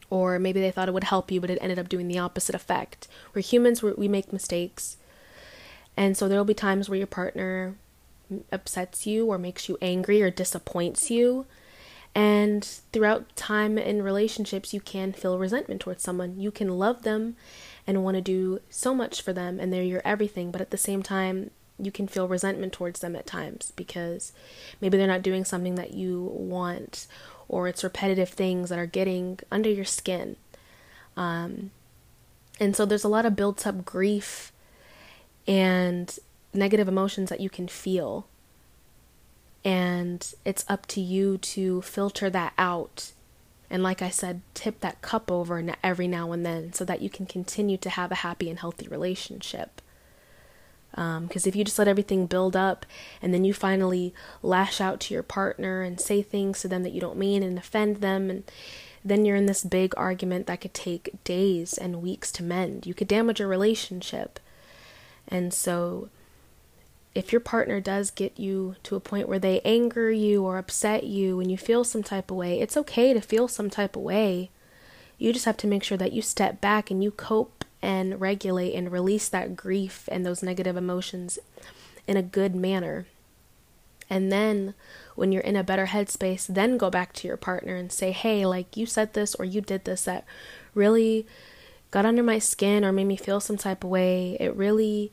Or 0.09 0.39
maybe 0.39 0.61
they 0.61 0.71
thought 0.71 0.89
it 0.89 0.95
would 0.95 1.05
help 1.05 1.31
you, 1.31 1.41
but 1.41 1.51
it 1.51 1.59
ended 1.61 1.79
up 1.79 1.89
doing 1.89 2.09
the 2.09 2.19
opposite 2.19 2.55
effect. 2.55 3.07
We're 3.35 3.43
humans, 3.43 3.83
we 3.83 4.09
make 4.09 4.33
mistakes. 4.33 4.97
And 5.97 6.17
so 6.17 6.29
there 6.29 6.39
will 6.39 6.45
be 6.45 6.55
times 6.55 6.89
where 6.89 6.99
your 6.99 7.07
partner 7.07 7.75
upsets 8.51 9.07
you 9.07 9.27
or 9.27 9.39
makes 9.39 9.69
you 9.69 9.79
angry 9.81 10.23
or 10.23 10.31
disappoints 10.31 11.11
you. 11.11 11.47
And 12.17 12.65
throughout 12.95 13.37
time 13.37 13.77
in 13.77 14.01
relationships, 14.01 14.73
you 14.73 14.81
can 14.81 15.13
feel 15.13 15.39
resentment 15.39 15.83
towards 15.83 16.03
someone. 16.03 16.41
You 16.41 16.51
can 16.51 16.79
love 16.79 17.03
them 17.03 17.37
and 17.87 18.03
want 18.03 18.15
to 18.15 18.23
do 18.23 18.61
so 18.71 18.95
much 18.95 19.21
for 19.21 19.35
them 19.35 19.61
and 19.61 19.71
they're 19.71 19.83
your 19.83 20.01
everything, 20.03 20.51
but 20.51 20.63
at 20.63 20.71
the 20.71 20.79
same 20.79 21.03
time, 21.03 21.51
you 21.79 21.93
can 21.93 22.09
feel 22.09 22.27
resentment 22.27 22.73
towards 22.73 23.01
them 23.01 23.15
at 23.15 23.27
times 23.27 23.75
because 23.77 24.33
maybe 24.81 24.97
they're 24.97 25.07
not 25.07 25.21
doing 25.21 25.45
something 25.45 25.75
that 25.75 25.93
you 25.93 26.23
want 26.33 27.07
or 27.49 27.69
it's 27.69 27.85
repetitive 27.85 28.31
things 28.31 28.71
that 28.71 28.79
are 28.79 28.87
getting 28.87 29.39
under 29.53 29.69
your 29.69 29.85
skin. 29.85 30.37
Um, 31.19 31.71
and 32.59 32.75
so 32.75 32.87
there's 32.87 33.05
a 33.05 33.09
lot 33.09 33.27
of 33.27 33.37
built 33.37 33.67
up 33.67 33.85
grief 33.85 34.53
and 35.47 36.19
negative 36.55 36.89
emotions 36.89 37.29
that 37.29 37.41
you 37.41 37.51
can 37.51 37.69
feel. 37.69 38.27
And 39.67 40.33
it's 40.47 40.65
up 40.69 40.87
to 40.87 41.01
you 41.01 41.37
to 41.39 41.83
filter 41.83 42.31
that 42.31 42.55
out 42.57 43.13
and 43.71 43.83
like 43.83 44.03
I 44.03 44.11
said, 44.11 44.43
tip 44.55 44.81
that 44.81 45.03
cup 45.03 45.31
over 45.31 45.63
every 45.83 46.07
now 46.07 46.33
and 46.33 46.47
then 46.47 46.73
so 46.73 46.85
that 46.85 47.03
you 47.03 47.11
can 47.11 47.27
continue 47.27 47.77
to 47.79 47.91
have 47.91 48.13
a 48.13 48.17
happy 48.17 48.49
and 48.49 48.59
healthy 48.59 48.87
relationship. 48.89 49.83
Because 50.91 51.47
um, 51.47 51.49
if 51.49 51.57
you 51.57 51.65
just 51.65 51.79
let 51.79 51.89
everything 51.89 52.27
build 52.27 52.57
up 52.57 52.87
and 53.21 53.35
then 53.35 53.45
you 53.45 53.53
finally 53.53 54.15
lash 54.43 54.81
out 54.81 55.01
to 55.01 55.15
your 55.15 55.23
partner 55.23 55.83
and 55.83 56.01
say 56.01 56.23
things 56.23 56.61
to 56.61 56.69
them 56.69 56.85
that 56.85 56.93
you 56.93 57.01
don't 57.01 57.19
mean 57.19 57.43
and 57.43 57.59
offend 57.59 57.97
them, 57.97 58.31
and 58.31 58.45
then 59.05 59.25
you're 59.25 59.37
in 59.37 59.47
this 59.47 59.65
big 59.65 59.93
argument 59.97 60.47
that 60.47 60.61
could 60.61 60.73
take 60.73 61.23
days 61.25 61.77
and 61.77 62.03
weeks 62.03 62.31
to 62.33 62.43
mend. 62.43 62.87
You 62.87 62.95
could 62.95 63.09
damage 63.09 63.41
your 63.41 63.49
relationship. 63.49 64.39
And 65.29 65.53
so 65.53 66.09
if 67.17 67.33
your 67.33 67.41
partner 67.41 67.81
does 67.81 68.11
get 68.11 68.39
you 68.39 68.77
to 68.83 68.95
a 68.95 69.01
point 69.01 69.27
where 69.27 69.39
they 69.39 69.63
anger 69.65 70.11
you 70.11 70.45
or 70.45 70.59
upset 70.59 71.05
you 71.05 71.41
and 71.41 71.51
you 71.51 71.57
feel 71.57 71.83
some 71.83 72.03
type 72.03 72.31
of 72.31 72.37
way, 72.37 72.61
it's 72.61 72.77
okay 72.77 73.15
to 73.15 73.23
feel 73.23 73.49
some 73.49 73.71
type 73.71 73.97
of 73.97 74.03
way. 74.03 74.51
You 75.17 75.33
just 75.33 75.47
have 75.47 75.57
to 75.59 75.67
make 75.67 75.83
sure 75.83 75.97
that 75.97 76.13
you 76.13 76.21
step 76.21 76.61
back 76.61 76.91
and 76.91 77.03
you 77.03 77.11
cope 77.11 77.65
and 77.81 78.21
regulate 78.21 78.75
and 78.75 78.93
release 78.93 79.31
that 79.31 79.57
grief 79.57 80.07
and 80.13 80.27
those 80.27 80.43
negative 80.43 80.77
emotions 80.77 81.39
in 82.07 82.19
a 82.19 82.23
good 82.23 82.55
manner. 82.55 83.07
And 84.11 84.31
then 84.31 84.75
when 85.15 85.33
you're 85.33 85.41
in 85.41 85.57
a 85.57 85.65
better 85.65 85.87
headspace, 85.87 86.47
then 86.47 86.77
go 86.77 86.91
back 86.91 87.15
to 87.15 87.27
your 87.27 87.39
partner 87.39 87.77
and 87.77 87.91
say, 87.91 88.13
hey, 88.13 88.45
like 88.45 88.77
you 88.77 88.85
said 88.85 89.15
this 89.15 89.35
or 89.37 89.47
you 89.47 89.63
did 89.63 89.87
this 89.87 90.05
that 90.05 90.27
really 90.75 91.27
got 91.91 92.05
under 92.05 92.23
my 92.23 92.39
skin 92.39 92.85
or 92.85 92.93
made 92.93 93.07
me 93.07 93.17
feel 93.17 93.41
some 93.41 93.57
type 93.57 93.85
of 93.85 93.89
way. 93.89 94.37
It 94.39 94.55
really 94.55 95.13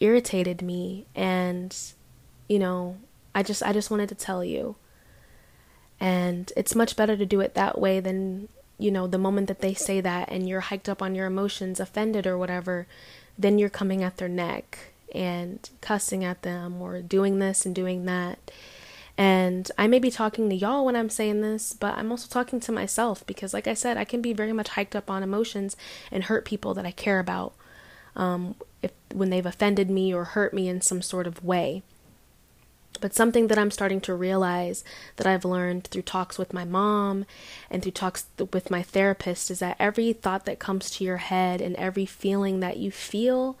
irritated 0.00 0.62
me 0.62 1.06
and 1.14 1.76
you 2.48 2.58
know, 2.58 2.96
I 3.34 3.42
just 3.42 3.62
I 3.62 3.72
just 3.72 3.90
wanted 3.90 4.08
to 4.10 4.14
tell 4.14 4.44
you. 4.44 4.76
And 6.00 6.52
it's 6.56 6.74
much 6.74 6.96
better 6.96 7.16
to 7.16 7.24
do 7.24 7.40
it 7.40 7.54
that 7.54 7.80
way 7.80 8.00
than, 8.00 8.48
you 8.78 8.90
know, 8.90 9.06
the 9.06 9.18
moment 9.18 9.48
that 9.48 9.60
they 9.60 9.74
say 9.74 10.00
that 10.00 10.30
and 10.30 10.48
you're 10.48 10.60
hiked 10.60 10.88
up 10.88 11.00
on 11.00 11.14
your 11.14 11.26
emotions, 11.26 11.80
offended 11.80 12.26
or 12.26 12.36
whatever, 12.36 12.86
then 13.38 13.58
you're 13.58 13.70
coming 13.70 14.02
at 14.02 14.16
their 14.16 14.28
neck 14.28 14.92
and 15.14 15.70
cussing 15.80 16.24
at 16.24 16.42
them 16.42 16.82
or 16.82 17.00
doing 17.00 17.38
this 17.38 17.64
and 17.64 17.74
doing 17.74 18.04
that. 18.04 18.50
And 19.16 19.70
I 19.78 19.86
may 19.86 20.00
be 20.00 20.10
talking 20.10 20.50
to 20.50 20.56
y'all 20.56 20.84
when 20.84 20.96
I'm 20.96 21.08
saying 21.08 21.40
this, 21.40 21.72
but 21.72 21.96
I'm 21.96 22.10
also 22.10 22.28
talking 22.28 22.58
to 22.60 22.72
myself 22.72 23.24
because, 23.24 23.54
like 23.54 23.68
I 23.68 23.74
said, 23.74 23.96
I 23.96 24.04
can 24.04 24.20
be 24.20 24.32
very 24.32 24.52
much 24.52 24.70
hiked 24.70 24.96
up 24.96 25.08
on 25.08 25.22
emotions 25.22 25.76
and 26.10 26.24
hurt 26.24 26.44
people 26.44 26.74
that 26.74 26.84
I 26.84 26.90
care 26.90 27.20
about 27.20 27.54
um, 28.16 28.54
if 28.82 28.92
when 29.12 29.30
they've 29.30 29.46
offended 29.46 29.90
me 29.90 30.12
or 30.12 30.24
hurt 30.24 30.52
me 30.54 30.68
in 30.68 30.80
some 30.80 31.02
sort 31.02 31.26
of 31.26 31.44
way. 31.44 31.82
But 33.00 33.14
something 33.14 33.48
that 33.48 33.58
I'm 33.58 33.70
starting 33.70 34.00
to 34.02 34.14
realize 34.14 34.84
that 35.16 35.26
I've 35.26 35.44
learned 35.44 35.84
through 35.88 36.02
talks 36.02 36.38
with 36.38 36.52
my 36.52 36.64
mom 36.64 37.26
and 37.70 37.82
through 37.82 37.92
talks 37.92 38.26
with 38.52 38.70
my 38.70 38.82
therapist 38.82 39.50
is 39.50 39.58
that 39.58 39.76
every 39.78 40.12
thought 40.12 40.46
that 40.46 40.58
comes 40.58 40.90
to 40.92 41.04
your 41.04 41.18
head 41.18 41.60
and 41.60 41.76
every 41.76 42.06
feeling 42.06 42.60
that 42.60 42.76
you 42.76 42.90
feel 42.90 43.58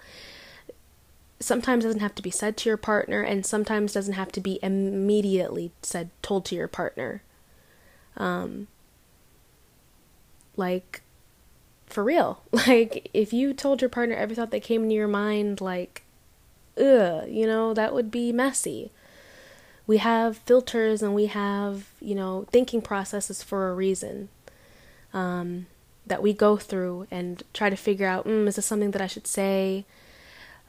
sometimes 1.40 1.84
doesn't 1.84 2.00
have 2.00 2.14
to 2.14 2.22
be 2.22 2.30
said 2.30 2.56
to 2.56 2.70
your 2.70 2.76
partner 2.76 3.22
and 3.22 3.44
sometimes 3.44 3.92
doesn't 3.92 4.14
have 4.14 4.32
to 4.32 4.40
be 4.40 4.58
immediately 4.62 5.72
said 5.82 6.10
told 6.22 6.44
to 6.46 6.54
your 6.54 6.68
partner. 6.68 7.22
Um 8.16 8.68
like 10.56 11.02
for 11.94 12.04
real. 12.04 12.42
Like, 12.66 13.10
if 13.14 13.32
you 13.32 13.52
told 13.54 13.80
your 13.82 13.90
partner 13.90 14.16
every 14.16 14.34
thought 14.36 14.50
that 14.50 14.62
came 14.62 14.84
into 14.84 14.94
your 14.94 15.08
mind, 15.08 15.60
like, 15.60 16.02
ugh, 16.78 17.28
you 17.28 17.46
know, 17.46 17.74
that 17.74 17.94
would 17.94 18.10
be 18.10 18.32
messy. 18.32 18.90
We 19.86 19.98
have 19.98 20.38
filters 20.38 21.02
and 21.02 21.14
we 21.14 21.26
have, 21.26 21.88
you 22.00 22.14
know, 22.14 22.46
thinking 22.50 22.80
processes 22.80 23.42
for 23.42 23.68
a 23.70 23.74
reason 23.74 24.30
um, 25.12 25.66
that 26.06 26.22
we 26.22 26.32
go 26.32 26.56
through 26.56 27.06
and 27.10 27.42
try 27.52 27.70
to 27.70 27.76
figure 27.76 28.06
out, 28.06 28.26
mm, 28.26 28.46
is 28.48 28.56
this 28.56 28.66
something 28.66 28.92
that 28.92 29.02
I 29.02 29.06
should 29.06 29.26
say? 29.26 29.84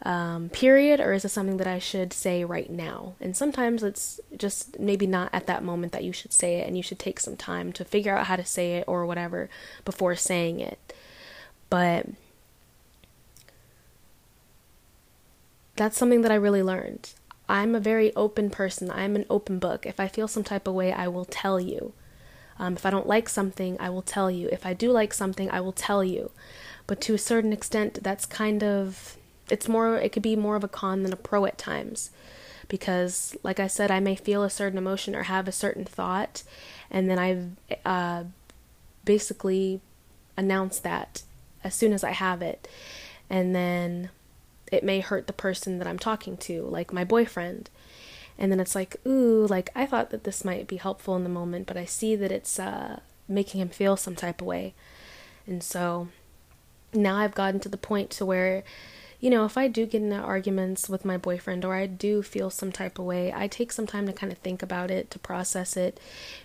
Um, 0.02 0.50
period, 0.50 1.00
or 1.00 1.14
is 1.14 1.22
this 1.22 1.32
something 1.32 1.56
that 1.56 1.66
I 1.66 1.78
should 1.78 2.12
say 2.12 2.44
right 2.44 2.70
now? 2.70 3.14
And 3.18 3.34
sometimes 3.34 3.82
it's 3.82 4.20
just 4.36 4.78
maybe 4.78 5.06
not 5.06 5.30
at 5.32 5.46
that 5.46 5.64
moment 5.64 5.92
that 5.92 6.04
you 6.04 6.12
should 6.12 6.34
say 6.34 6.56
it, 6.60 6.68
and 6.68 6.76
you 6.76 6.82
should 6.82 6.98
take 6.98 7.18
some 7.18 7.36
time 7.36 7.72
to 7.72 7.84
figure 7.84 8.14
out 8.14 8.26
how 8.26 8.36
to 8.36 8.44
say 8.44 8.76
it 8.76 8.84
or 8.86 9.06
whatever 9.06 9.48
before 9.86 10.14
saying 10.14 10.60
it. 10.60 10.85
But 11.68 12.06
that's 15.76 15.96
something 15.96 16.22
that 16.22 16.32
I 16.32 16.36
really 16.36 16.62
learned. 16.62 17.10
I'm 17.48 17.74
a 17.74 17.80
very 17.80 18.14
open 18.16 18.50
person. 18.50 18.90
I'm 18.90 19.14
an 19.14 19.26
open 19.30 19.58
book. 19.58 19.86
If 19.86 20.00
I 20.00 20.08
feel 20.08 20.26
some 20.28 20.44
type 20.44 20.66
of 20.66 20.74
way, 20.74 20.92
I 20.92 21.08
will 21.08 21.24
tell 21.24 21.60
you. 21.60 21.92
Um, 22.58 22.74
if 22.74 22.86
I 22.86 22.90
don't 22.90 23.06
like 23.06 23.28
something, 23.28 23.76
I 23.78 23.90
will 23.90 24.02
tell 24.02 24.30
you. 24.30 24.48
If 24.50 24.64
I 24.64 24.72
do 24.72 24.90
like 24.90 25.12
something, 25.12 25.50
I 25.50 25.60
will 25.60 25.72
tell 25.72 26.02
you. 26.02 26.30
But 26.86 27.00
to 27.02 27.14
a 27.14 27.18
certain 27.18 27.52
extent, 27.52 28.02
that's 28.02 28.26
kind 28.26 28.64
of, 28.64 29.16
it's 29.50 29.68
more, 29.68 29.96
it 29.96 30.12
could 30.12 30.22
be 30.22 30.36
more 30.36 30.56
of 30.56 30.64
a 30.64 30.68
con 30.68 31.02
than 31.02 31.12
a 31.12 31.16
pro 31.16 31.44
at 31.44 31.58
times. 31.58 32.10
Because, 32.68 33.36
like 33.42 33.60
I 33.60 33.66
said, 33.66 33.90
I 33.90 34.00
may 34.00 34.16
feel 34.16 34.42
a 34.42 34.50
certain 34.50 34.78
emotion 34.78 35.14
or 35.14 35.24
have 35.24 35.46
a 35.46 35.52
certain 35.52 35.84
thought, 35.84 36.42
and 36.90 37.08
then 37.08 37.18
I 37.18 37.88
uh, 37.88 38.24
basically 39.04 39.80
announce 40.36 40.80
that 40.80 41.22
as 41.66 41.74
soon 41.74 41.92
as 41.92 42.04
I 42.04 42.12
have 42.12 42.42
it. 42.42 42.68
And 43.28 43.54
then 43.54 44.10
it 44.70 44.84
may 44.84 45.00
hurt 45.00 45.26
the 45.26 45.32
person 45.32 45.78
that 45.78 45.86
I'm 45.86 45.98
talking 45.98 46.36
to, 46.38 46.62
like 46.62 46.92
my 46.92 47.04
boyfriend. 47.04 47.70
And 48.38 48.52
then 48.52 48.60
it's 48.60 48.74
like, 48.74 48.96
ooh, 49.06 49.46
like 49.46 49.70
I 49.74 49.86
thought 49.86 50.10
that 50.10 50.24
this 50.24 50.44
might 50.44 50.66
be 50.66 50.76
helpful 50.76 51.16
in 51.16 51.24
the 51.24 51.28
moment, 51.28 51.66
but 51.66 51.76
I 51.76 51.84
see 51.84 52.16
that 52.16 52.32
it's 52.32 52.58
uh, 52.58 53.00
making 53.28 53.60
him 53.60 53.68
feel 53.68 53.96
some 53.96 54.14
type 54.14 54.40
of 54.40 54.46
way. 54.46 54.74
And 55.46 55.62
so 55.62 56.08
now 56.92 57.16
I've 57.16 57.34
gotten 57.34 57.60
to 57.60 57.68
the 57.68 57.76
point 57.76 58.10
to 58.10 58.26
where 58.26 58.62
you 59.18 59.30
know, 59.30 59.44
if 59.44 59.56
I 59.56 59.68
do 59.68 59.86
get 59.86 60.02
into 60.02 60.16
arguments 60.16 60.88
with 60.88 61.04
my 61.04 61.16
boyfriend 61.16 61.64
or 61.64 61.74
I 61.74 61.86
do 61.86 62.22
feel 62.22 62.50
some 62.50 62.70
type 62.70 62.98
of 62.98 63.06
way, 63.06 63.32
I 63.34 63.48
take 63.48 63.72
some 63.72 63.86
time 63.86 64.06
to 64.06 64.12
kind 64.12 64.30
of 64.30 64.38
think 64.38 64.62
about 64.62 64.90
it, 64.90 65.10
to 65.12 65.18
process 65.18 65.76
it. 65.76 65.98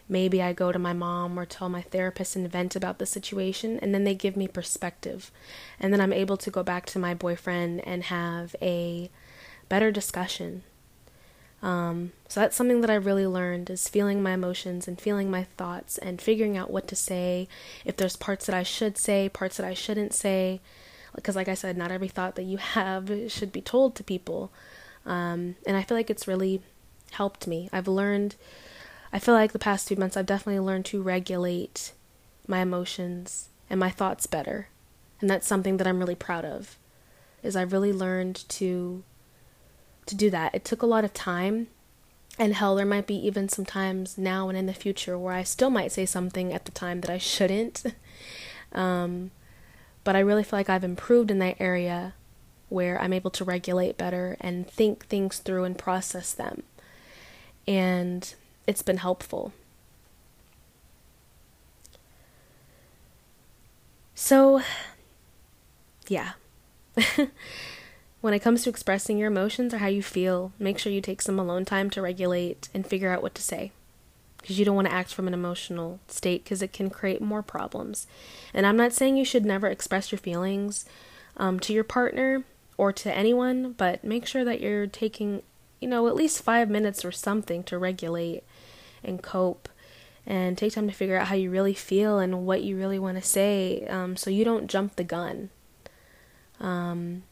Maybe 0.08 0.42
I 0.42 0.54
go 0.54 0.72
to 0.72 0.80
my 0.80 0.94
mom 0.94 1.38
or 1.38 1.46
tell 1.46 1.68
my 1.68 1.82
therapist 1.82 2.36
and 2.36 2.50
vent 2.50 2.76
about 2.76 2.98
the 2.98 3.06
situation, 3.06 3.78
and 3.82 3.94
then 3.94 4.06
they 4.06 4.16
give 4.16 4.38
me 4.38 4.48
perspective. 4.48 5.32
And 5.80 5.92
then 5.92 6.00
I'm 6.00 6.14
able 6.14 6.38
to 6.38 6.52
go 6.52 6.64
back 6.64 6.86
to 6.88 7.00
my 7.00 7.14
boyfriend 7.14 7.86
and 7.86 8.04
have 8.04 8.56
a 8.62 9.10
better 9.68 9.92
discussion. 9.92 10.64
Um, 11.62 12.14
so 12.28 12.40
that's 12.40 12.56
something 12.56 12.82
that 12.82 12.90
I 12.90 12.96
really 12.96 13.28
learned 13.28 13.70
is 13.70 13.88
feeling 13.88 14.24
my 14.24 14.34
emotions 14.34 14.88
and 14.88 15.00
feeling 15.00 15.30
my 15.30 15.44
thoughts 15.58 15.98
and 15.98 16.22
figuring 16.22 16.58
out 16.58 16.72
what 16.72 16.88
to 16.88 16.96
say, 16.96 17.48
if 17.86 17.98
there's 17.98 18.16
parts 18.16 18.46
that 18.48 18.56
I 18.56 18.64
should 18.64 18.98
say, 18.98 19.30
parts 19.30 19.58
that 19.58 19.66
I 19.66 19.74
shouldn't 19.74 20.14
say 20.14 20.62
because 21.16 21.36
like 21.36 21.48
i 21.48 21.54
said 21.54 21.78
not 21.78 21.92
every 21.92 22.08
thought 22.08 22.36
that 22.36 22.44
you 22.44 22.58
have 22.78 23.10
should 23.30 23.52
be 23.52 23.62
told 23.62 23.96
to 23.96 24.04
people. 24.04 24.52
Um, 25.06 25.56
and 25.66 25.76
i 25.76 25.84
feel 25.84 25.98
like 25.98 26.10
it's 26.10 26.28
really 26.28 26.62
helped 27.12 27.48
me. 27.48 27.70
I've 27.74 27.88
learned 27.88 28.36
i 29.12 29.20
feel 29.20 29.34
like 29.34 29.52
the 29.52 29.60
past 29.60 29.88
few 29.88 29.98
months 29.98 30.16
i've 30.16 30.26
definitely 30.26 30.60
learned 30.60 30.86
to 30.86 31.02
regulate 31.02 31.92
my 32.48 32.60
emotions 32.60 33.50
and 33.70 33.80
my 33.80 33.90
thoughts 33.90 34.28
better. 34.28 34.68
And 35.20 35.30
that's 35.30 35.48
something 35.48 35.78
that 35.78 35.88
i'm 35.88 36.00
really 36.00 36.16
proud 36.16 36.46
of 36.46 36.78
is 37.44 37.56
i've 37.56 37.74
really 37.74 37.94
learned 37.94 38.48
to 38.50 39.04
to 40.08 40.16
do 40.16 40.30
that. 40.32 40.54
It 40.56 40.66
took 40.66 40.82
a 40.82 40.88
lot 40.88 41.06
of 41.06 41.14
time 41.14 41.68
and 42.40 42.56
hell 42.56 42.76
there 42.76 42.86
might 42.86 43.08
be 43.08 43.16
even 43.16 43.50
some 43.50 43.66
times 43.66 44.18
now 44.18 44.50
and 44.50 44.58
in 44.58 44.66
the 44.66 44.74
future 44.74 45.18
where 45.18 45.34
i 45.34 45.44
still 45.44 45.70
might 45.70 45.92
say 45.92 46.06
something 46.06 46.54
at 46.54 46.66
the 46.66 46.72
time 46.72 47.02
that 47.02 47.12
i 47.12 47.18
shouldn't. 47.18 47.84
Um, 48.74 49.32
but 50.04 50.16
I 50.16 50.20
really 50.20 50.44
feel 50.44 50.58
like 50.60 50.70
I've 50.70 50.84
improved 50.84 51.32
in 51.32 51.40
that 51.40 51.58
area 51.60 52.14
where 52.70 53.00
I'm 53.02 53.14
able 53.14 53.32
to 53.32 53.44
regulate 53.44 53.98
better 53.98 54.38
and 54.40 54.68
think 54.68 55.06
things 55.08 55.40
through 55.40 55.66
and 55.66 55.78
process 55.78 56.34
them. 56.34 56.64
And 57.68 58.34
it's 58.66 58.82
been 58.82 58.98
helpful. 58.98 59.54
So, 64.16 64.62
yeah. 66.08 66.34
when 68.22 68.34
it 68.34 68.40
comes 68.40 68.64
to 68.64 68.70
expressing 68.70 69.18
your 69.18 69.28
emotions 69.28 69.74
or 69.74 69.80
how 69.80 69.88
you 69.88 70.04
feel, 70.04 70.54
make 70.60 70.78
sure 70.78 70.92
you 70.92 71.02
take 71.02 71.22
some 71.22 71.40
alone 71.40 71.66
time 71.66 71.90
to 71.92 72.02
regulate 72.02 72.70
and 72.74 72.86
figure 72.88 73.12
out 73.12 73.22
what 73.22 73.36
to 73.36 73.42
say 73.42 73.72
because 74.42 74.58
you 74.58 74.66
don't 74.66 74.76
want 74.76 74.88
to 74.88 74.94
act 74.94 75.14
from 75.14 75.28
an 75.28 75.34
emotional 75.34 76.00
state 76.08 76.44
because 76.44 76.62
it 76.62 76.74
can 76.74 76.90
create 76.90 77.22
more 77.22 77.44
problems. 77.44 78.08
And 78.54 78.66
I'm 78.66 78.78
not 78.78 78.94
saying 78.94 79.18
you 79.18 79.26
should 79.26 79.46
never 79.46 79.68
express 79.68 80.12
your 80.12 80.20
feelings 80.20 80.86
um, 81.38 81.60
to 81.62 81.74
your 81.74 81.84
partner 81.84 82.44
or 82.78 82.92
to 82.92 83.16
anyone, 83.16 83.74
but 83.74 84.04
make 84.04 84.26
sure 84.26 84.44
that 84.44 84.60
you're 84.60 84.88
taking, 84.88 85.44
you 85.80 85.88
know, 85.88 86.08
at 86.08 86.16
least 86.16 86.44
five 86.44 86.70
minutes 86.70 87.06
or 87.06 87.12
something 87.12 87.64
to 87.64 87.78
regulate 87.78 88.44
and 89.04 89.22
cope 89.22 89.70
and 90.26 90.58
take 90.58 90.74
time 90.74 90.88
to 90.88 90.94
figure 90.94 91.18
out 91.18 91.28
how 91.28 91.36
you 91.36 91.50
really 91.50 91.74
feel 91.74 92.20
and 92.20 92.46
what 92.46 92.64
you 92.64 92.78
really 92.78 93.00
want 93.00 93.18
to 93.18 93.24
say 93.24 93.86
um, 93.88 94.16
so 94.16 94.30
you 94.30 94.46
don't 94.46 94.68
jump 94.68 94.96
the 94.96 95.04
gun. 95.04 95.50
Um, 96.60 97.24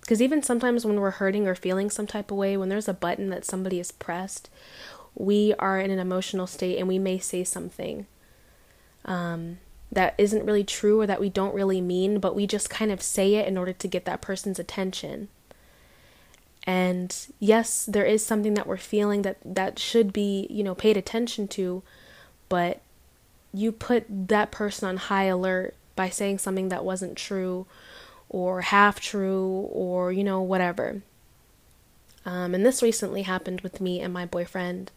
because 0.00 0.20
even 0.20 0.42
sometimes 0.42 0.84
when 0.84 1.00
we're 1.00 1.12
hurting 1.12 1.46
or 1.46 1.54
feeling 1.54 1.88
some 1.88 2.08
type 2.08 2.30
of 2.32 2.36
way, 2.36 2.56
when 2.56 2.68
there's 2.68 2.88
a 2.88 2.94
button 2.94 3.30
that 3.30 3.44
somebody 3.44 3.78
has 3.78 3.92
pressed, 3.92 4.50
we 5.14 5.54
are 5.58 5.78
in 5.78 5.90
an 5.90 5.98
emotional 5.98 6.46
state 6.46 6.78
and 6.78 6.88
we 6.88 6.98
may 6.98 7.18
say 7.18 7.44
something 7.44 8.06
um, 9.04 9.58
that 9.90 10.14
isn't 10.16 10.46
really 10.46 10.64
true 10.64 11.00
or 11.00 11.06
that 11.06 11.20
we 11.20 11.28
don't 11.28 11.54
really 11.54 11.80
mean, 11.80 12.18
but 12.18 12.34
we 12.34 12.46
just 12.46 12.70
kind 12.70 12.90
of 12.90 13.02
say 13.02 13.34
it 13.34 13.46
in 13.46 13.58
order 13.58 13.72
to 13.72 13.88
get 13.88 14.04
that 14.04 14.22
person's 14.22 14.58
attention. 14.58 15.28
And 16.64 17.14
yes, 17.40 17.84
there 17.84 18.04
is 18.04 18.24
something 18.24 18.54
that 18.54 18.66
we're 18.66 18.76
feeling 18.76 19.22
that 19.22 19.36
that 19.44 19.78
should 19.78 20.12
be, 20.12 20.46
you 20.48 20.62
know, 20.62 20.74
paid 20.74 20.96
attention 20.96 21.48
to, 21.48 21.82
but 22.48 22.80
you 23.52 23.72
put 23.72 24.06
that 24.08 24.50
person 24.50 24.88
on 24.88 24.96
high 24.96 25.24
alert 25.24 25.74
by 25.96 26.08
saying 26.08 26.38
something 26.38 26.68
that 26.70 26.84
wasn't 26.84 27.16
true 27.16 27.66
or 28.28 28.62
half 28.62 29.00
true 29.00 29.68
or, 29.72 30.12
you 30.12 30.24
know, 30.24 30.40
whatever. 30.40 31.02
Um, 32.24 32.54
and 32.54 32.64
this 32.64 32.82
recently 32.82 33.22
happened 33.22 33.60
with 33.62 33.80
me 33.80 34.00
and 34.00 34.12
my 34.12 34.24
boyfriend 34.24 34.90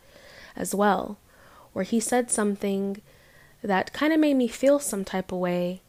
as 0.56 0.74
well, 0.74 1.18
where 1.74 1.86
he 1.86 2.00
said 2.00 2.32
something 2.32 3.02
that 3.62 3.94
kind 3.94 4.13
of 4.13 4.20
made 4.20 4.36
me 4.36 4.48
feel 4.48 4.80
some 4.80 5.04
type 5.04 5.32
of 5.32 5.39
way, 5.39 5.82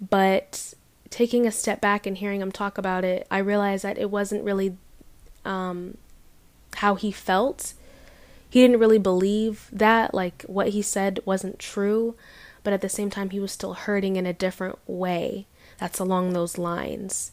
but 0.00 0.74
taking 1.10 1.46
a 1.46 1.52
step 1.52 1.80
back 1.80 2.06
and 2.06 2.18
hearing 2.18 2.40
him 2.40 2.52
talk 2.52 2.78
about 2.78 3.04
it, 3.04 3.26
I 3.30 3.38
realized 3.38 3.84
that 3.84 3.98
it 3.98 4.10
wasn't 4.10 4.44
really 4.44 4.76
um, 5.44 5.96
how 6.76 6.94
he 6.94 7.10
felt. 7.10 7.74
He 8.48 8.60
didn't 8.60 8.80
really 8.80 8.98
believe 8.98 9.68
that, 9.72 10.14
like 10.14 10.42
what 10.42 10.68
he 10.68 10.82
said 10.82 11.20
wasn't 11.24 11.58
true, 11.58 12.16
but 12.62 12.72
at 12.72 12.80
the 12.80 12.88
same 12.88 13.10
time, 13.10 13.30
he 13.30 13.40
was 13.40 13.52
still 13.52 13.74
hurting 13.74 14.16
in 14.16 14.26
a 14.26 14.32
different 14.32 14.78
way 14.86 15.46
that's 15.78 15.98
along 15.98 16.32
those 16.32 16.58
lines. 16.58 17.32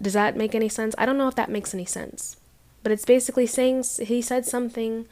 Does 0.00 0.12
that 0.12 0.36
make 0.36 0.54
any 0.54 0.68
sense? 0.68 0.94
I 0.96 1.06
don't 1.06 1.18
know 1.18 1.28
if 1.28 1.34
that 1.34 1.50
makes 1.50 1.74
any 1.74 1.84
sense. 1.84 2.36
But 2.82 2.92
it's 2.92 3.04
basically 3.04 3.46
saying 3.46 3.84
he 4.00 4.22
said 4.22 4.46
something 4.46 5.06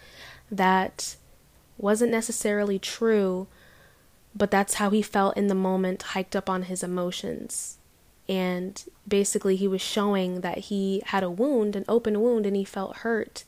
that 0.51 1.17
wasn't 1.79 2.11
necessarily 2.11 2.79
true, 2.79 3.47
but 4.35 4.51
that's 4.51 4.75
how 4.75 4.91
he 4.91 5.03
felt 5.03 5.37
in 5.37 5.49
the 5.49 5.55
moment, 5.55 6.03
hiked 6.03 6.37
up 6.37 6.49
on 6.49 6.65
his 6.65 6.83
emotions. 6.83 7.79
And 8.29 8.83
basically, 9.07 9.57
he 9.57 9.69
was 9.69 9.81
showing 9.81 10.41
that 10.41 10.59
he 10.59 11.03
had 11.07 11.23
a 11.23 11.31
wound, 11.31 11.77
an 11.77 11.85
open 11.89 12.21
wound, 12.21 12.47
and 12.47 12.57
he 12.57 12.65
felt 12.65 12.99
hurt. 12.99 13.45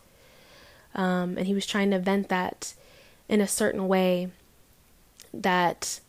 Um, 0.94 1.36
and 1.36 1.46
he 1.46 1.54
was 1.54 1.66
trying 1.66 1.90
to 1.90 1.98
vent 1.98 2.28
that 2.28 2.74
in 3.28 3.40
a 3.40 3.48
certain 3.48 3.88
way 3.88 4.30
that 5.34 6.00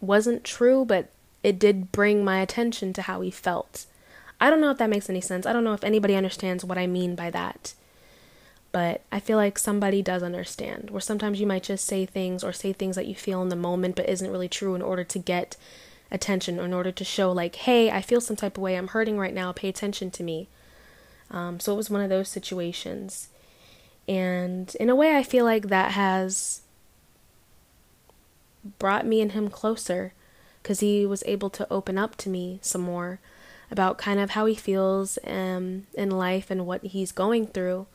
wasn't 0.00 0.44
true, 0.44 0.84
but 0.84 1.10
it 1.42 1.58
did 1.58 1.92
bring 1.92 2.24
my 2.24 2.40
attention 2.40 2.92
to 2.92 3.02
how 3.02 3.20
he 3.20 3.30
felt. 3.30 3.86
I 4.40 4.50
don't 4.50 4.60
know 4.60 4.70
if 4.70 4.78
that 4.78 4.90
makes 4.90 5.08
any 5.08 5.20
sense. 5.20 5.46
I 5.46 5.52
don't 5.52 5.64
know 5.64 5.72
if 5.72 5.84
anybody 5.84 6.16
understands 6.16 6.64
what 6.64 6.78
I 6.78 6.86
mean 6.86 7.14
by 7.14 7.30
that. 7.30 7.74
But 8.72 9.02
I 9.12 9.20
feel 9.20 9.36
like 9.36 9.58
somebody 9.58 10.02
does 10.02 10.22
understand. 10.22 10.90
Where 10.90 11.00
sometimes 11.00 11.40
you 11.40 11.46
might 11.46 11.62
just 11.62 11.84
say 11.84 12.06
things 12.06 12.42
or 12.42 12.52
say 12.52 12.72
things 12.72 12.96
that 12.96 13.06
you 13.06 13.14
feel 13.14 13.42
in 13.42 13.50
the 13.50 13.56
moment 13.56 13.96
but 13.96 14.08
isn't 14.08 14.30
really 14.30 14.48
true 14.48 14.74
in 14.74 14.82
order 14.82 15.04
to 15.04 15.18
get 15.18 15.56
attention 16.10 16.58
or 16.58 16.64
in 16.64 16.72
order 16.72 16.90
to 16.90 17.04
show, 17.04 17.30
like, 17.30 17.56
hey, 17.56 17.90
I 17.90 18.00
feel 18.00 18.20
some 18.20 18.36
type 18.36 18.56
of 18.56 18.62
way. 18.62 18.76
I'm 18.76 18.88
hurting 18.88 19.18
right 19.18 19.34
now. 19.34 19.52
Pay 19.52 19.68
attention 19.68 20.10
to 20.12 20.22
me. 20.22 20.48
Um, 21.30 21.60
so 21.60 21.72
it 21.74 21.76
was 21.76 21.90
one 21.90 22.00
of 22.00 22.08
those 22.08 22.28
situations. 22.28 23.28
And 24.08 24.74
in 24.80 24.90
a 24.90 24.96
way, 24.96 25.16
I 25.16 25.22
feel 25.22 25.44
like 25.44 25.68
that 25.68 25.92
has 25.92 26.62
brought 28.78 29.06
me 29.06 29.20
and 29.20 29.32
him 29.32 29.48
closer 29.48 30.12
because 30.62 30.80
he 30.80 31.04
was 31.04 31.22
able 31.26 31.50
to 31.50 31.70
open 31.70 31.98
up 31.98 32.16
to 32.16 32.28
me 32.28 32.58
some 32.62 32.82
more 32.82 33.20
about 33.70 33.98
kind 33.98 34.20
of 34.20 34.30
how 34.30 34.46
he 34.46 34.54
feels 34.54 35.18
um, 35.26 35.86
in 35.94 36.10
life 36.10 36.50
and 36.50 36.66
what 36.66 36.84
he's 36.84 37.10
going 37.10 37.46
through. 37.46 37.86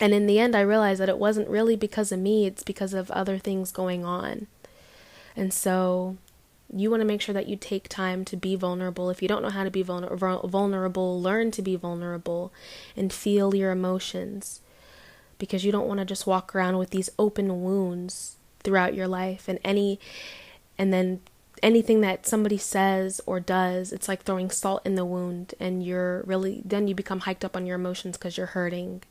And 0.00 0.14
in 0.14 0.26
the 0.26 0.38
end, 0.38 0.56
I 0.56 0.62
realized 0.62 1.00
that 1.00 1.10
it 1.10 1.18
wasn't 1.18 1.48
really 1.48 1.76
because 1.76 2.10
of 2.10 2.18
me, 2.18 2.46
it's 2.46 2.62
because 2.62 2.94
of 2.94 3.10
other 3.10 3.38
things 3.38 3.70
going 3.70 4.04
on. 4.04 4.46
And 5.36 5.52
so 5.52 6.16
you 6.72 6.90
want 6.90 7.02
to 7.02 7.06
make 7.06 7.20
sure 7.20 7.32
that 7.34 7.48
you 7.48 7.56
take 7.56 7.88
time 7.88 8.24
to 8.24 8.36
be 8.36 8.56
vulnerable. 8.56 9.10
If 9.10 9.20
you 9.20 9.28
don't 9.28 9.42
know 9.42 9.50
how 9.50 9.64
to 9.64 9.70
be 9.70 9.84
vulner- 9.84 10.48
vulnerable, 10.48 11.20
learn 11.20 11.50
to 11.52 11.62
be 11.62 11.76
vulnerable 11.76 12.52
and 12.96 13.12
feel 13.12 13.54
your 13.54 13.72
emotions 13.72 14.60
because 15.38 15.64
you 15.64 15.72
don't 15.72 15.88
want 15.88 15.98
to 15.98 16.06
just 16.06 16.26
walk 16.26 16.54
around 16.54 16.78
with 16.78 16.90
these 16.90 17.10
open 17.18 17.62
wounds 17.62 18.36
throughout 18.62 18.94
your 18.94 19.08
life 19.08 19.48
and 19.48 19.58
any 19.64 19.98
and 20.78 20.92
then 20.92 21.20
anything 21.62 22.02
that 22.02 22.26
somebody 22.26 22.58
says 22.58 23.20
or 23.26 23.40
does 23.40 23.90
it's 23.92 24.06
like 24.06 24.22
throwing 24.22 24.50
salt 24.50 24.82
in 24.84 24.94
the 24.94 25.04
wound 25.04 25.54
and 25.58 25.82
you're 25.82 26.22
really 26.26 26.62
then 26.64 26.86
you 26.86 26.94
become 26.94 27.20
hiked 27.20 27.44
up 27.44 27.56
on 27.56 27.66
your 27.66 27.76
emotions 27.76 28.16
because 28.18 28.36
you're 28.36 28.48
hurting 28.48 29.02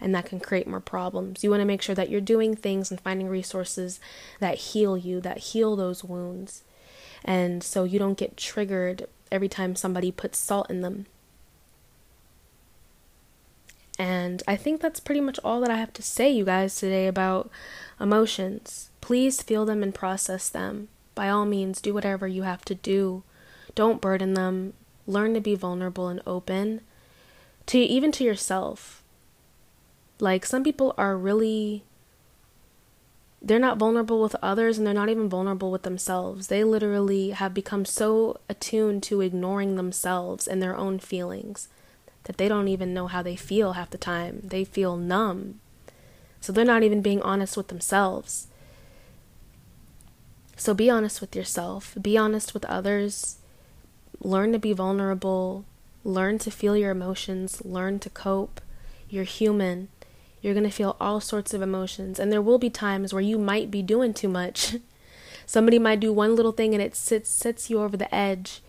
and 0.00 0.14
that 0.14 0.26
can 0.26 0.40
create 0.40 0.66
more 0.66 0.80
problems 0.80 1.42
you 1.44 1.50
want 1.50 1.60
to 1.60 1.66
make 1.66 1.82
sure 1.82 1.94
that 1.94 2.10
you're 2.10 2.20
doing 2.20 2.54
things 2.54 2.90
and 2.90 3.00
finding 3.00 3.28
resources 3.28 4.00
that 4.38 4.56
heal 4.56 4.96
you 4.96 5.20
that 5.20 5.38
heal 5.38 5.76
those 5.76 6.04
wounds 6.04 6.62
and 7.24 7.62
so 7.62 7.84
you 7.84 7.98
don't 7.98 8.18
get 8.18 8.36
triggered 8.36 9.06
every 9.30 9.48
time 9.48 9.76
somebody 9.76 10.10
puts 10.10 10.38
salt 10.38 10.68
in 10.70 10.80
them 10.80 11.06
and 14.00 14.42
I 14.48 14.56
think 14.56 14.80
that's 14.80 14.98
pretty 14.98 15.20
much 15.20 15.38
all 15.44 15.60
that 15.60 15.70
I 15.70 15.76
have 15.76 15.92
to 15.92 16.02
say, 16.02 16.30
you 16.30 16.46
guys, 16.46 16.74
today 16.74 17.06
about 17.06 17.50
emotions. 18.00 18.88
Please 19.02 19.42
feel 19.42 19.66
them 19.66 19.82
and 19.82 19.94
process 19.94 20.48
them. 20.48 20.88
By 21.14 21.28
all 21.28 21.44
means, 21.44 21.82
do 21.82 21.92
whatever 21.92 22.26
you 22.26 22.44
have 22.44 22.64
to 22.64 22.74
do. 22.74 23.24
Don't 23.74 24.00
burden 24.00 24.32
them. 24.32 24.72
Learn 25.06 25.34
to 25.34 25.40
be 25.40 25.54
vulnerable 25.54 26.08
and 26.08 26.22
open 26.26 26.80
to 27.66 27.78
even 27.78 28.10
to 28.12 28.24
yourself. 28.24 28.99
Like 30.20 30.44
some 30.46 30.64
people 30.64 30.94
are 30.98 31.16
really 31.16 31.84
they're 33.42 33.58
not 33.58 33.78
vulnerable 33.78 34.20
with 34.20 34.36
others 34.42 34.76
and 34.76 34.86
they're 34.86 34.92
not 34.92 35.08
even 35.08 35.28
vulnerable 35.28 35.70
with 35.70 35.82
themselves. 35.82 36.48
They 36.48 36.62
literally 36.62 37.30
have 37.30 37.54
become 37.54 37.86
so 37.86 38.38
attuned 38.50 39.02
to 39.04 39.22
ignoring 39.22 39.76
themselves 39.76 40.46
and 40.46 40.62
their 40.62 40.76
own 40.76 40.98
feelings 40.98 41.68
that 42.24 42.36
they 42.36 42.48
don't 42.48 42.68
even 42.68 42.92
know 42.92 43.06
how 43.06 43.22
they 43.22 43.36
feel 43.36 43.72
half 43.72 43.90
the 43.90 43.98
time. 43.98 44.42
They 44.44 44.64
feel 44.64 44.96
numb. 44.96 45.60
So 46.40 46.52
they're 46.52 46.64
not 46.64 46.82
even 46.82 47.00
being 47.00 47.22
honest 47.22 47.56
with 47.56 47.68
themselves. 47.68 48.48
So 50.56 50.74
be 50.74 50.90
honest 50.90 51.22
with 51.22 51.34
yourself, 51.34 51.96
be 52.00 52.18
honest 52.18 52.52
with 52.52 52.66
others, 52.66 53.38
learn 54.20 54.52
to 54.52 54.58
be 54.58 54.74
vulnerable, 54.74 55.64
learn 56.04 56.38
to 56.40 56.50
feel 56.50 56.76
your 56.76 56.90
emotions, 56.90 57.64
learn 57.64 57.98
to 58.00 58.10
cope. 58.10 58.60
You're 59.08 59.24
human. 59.24 59.88
You're 60.42 60.54
going 60.54 60.64
to 60.64 60.70
feel 60.70 60.96
all 61.00 61.20
sorts 61.20 61.52
of 61.52 61.62
emotions, 61.62 62.18
and 62.18 62.32
there 62.32 62.42
will 62.42 62.58
be 62.58 62.70
times 62.70 63.12
where 63.12 63.22
you 63.22 63.38
might 63.38 63.70
be 63.70 63.82
doing 63.82 64.14
too 64.14 64.28
much. 64.28 64.76
Somebody 65.46 65.78
might 65.78 66.00
do 66.00 66.12
one 66.12 66.36
little 66.36 66.52
thing 66.52 66.74
and 66.74 66.82
it 66.82 66.94
sits 66.94 67.28
sets 67.28 67.68
you 67.68 67.80
over 67.80 67.96
the 67.96 68.14
edge 68.14 68.62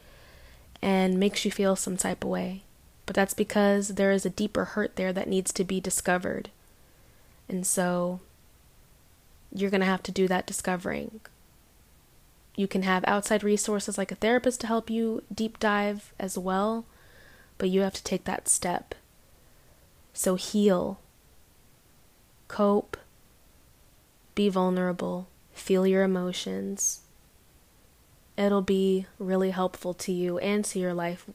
and 0.81 1.19
makes 1.19 1.45
you 1.45 1.51
feel 1.51 1.75
some 1.75 1.95
type 1.95 2.23
of 2.23 2.29
way 2.29 2.63
but 3.11 3.15
that's 3.17 3.33
because 3.33 3.89
there 3.89 4.13
is 4.13 4.25
a 4.25 4.29
deeper 4.29 4.63
hurt 4.63 4.95
there 4.95 5.11
that 5.11 5.27
needs 5.27 5.51
to 5.51 5.65
be 5.65 5.81
discovered. 5.81 6.49
And 7.49 7.67
so 7.67 8.21
you're 9.53 9.69
going 9.69 9.81
to 9.81 9.85
have 9.85 10.03
to 10.03 10.13
do 10.13 10.29
that 10.29 10.47
discovering. 10.47 11.19
You 12.55 12.69
can 12.69 12.83
have 12.83 13.03
outside 13.05 13.43
resources 13.43 13.97
like 13.97 14.13
a 14.13 14.15
therapist 14.15 14.61
to 14.61 14.67
help 14.67 14.89
you 14.89 15.23
deep 15.33 15.59
dive 15.59 16.13
as 16.17 16.37
well, 16.37 16.85
but 17.57 17.67
you 17.67 17.81
have 17.81 17.95
to 17.95 18.03
take 18.05 18.23
that 18.23 18.47
step. 18.47 18.95
So 20.13 20.35
heal, 20.35 20.97
cope, 22.51 22.97
be 24.35 24.49
vulnerable, 24.49 25.29
feel 25.53 25.87
your 25.87 26.03
emotions. 26.03 26.99
It'll 28.37 28.61
be 28.61 29.05
really 29.17 29.51
helpful 29.51 29.93
to 29.93 30.11
you 30.11 30.37
and 30.39 30.65
to 30.65 30.77
your 30.77 30.93
life 30.93 31.29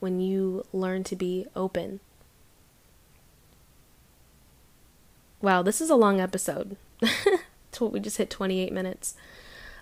when 0.00 0.18
you 0.18 0.64
learn 0.72 1.04
to 1.04 1.14
be 1.14 1.46
open. 1.54 2.00
Wow, 5.40 5.62
this 5.62 5.80
is 5.80 5.90
a 5.90 5.94
long 5.94 6.20
episode. 6.20 6.76
we 7.80 8.00
just 8.00 8.16
hit 8.16 8.28
28 8.28 8.72
minutes. 8.72 9.14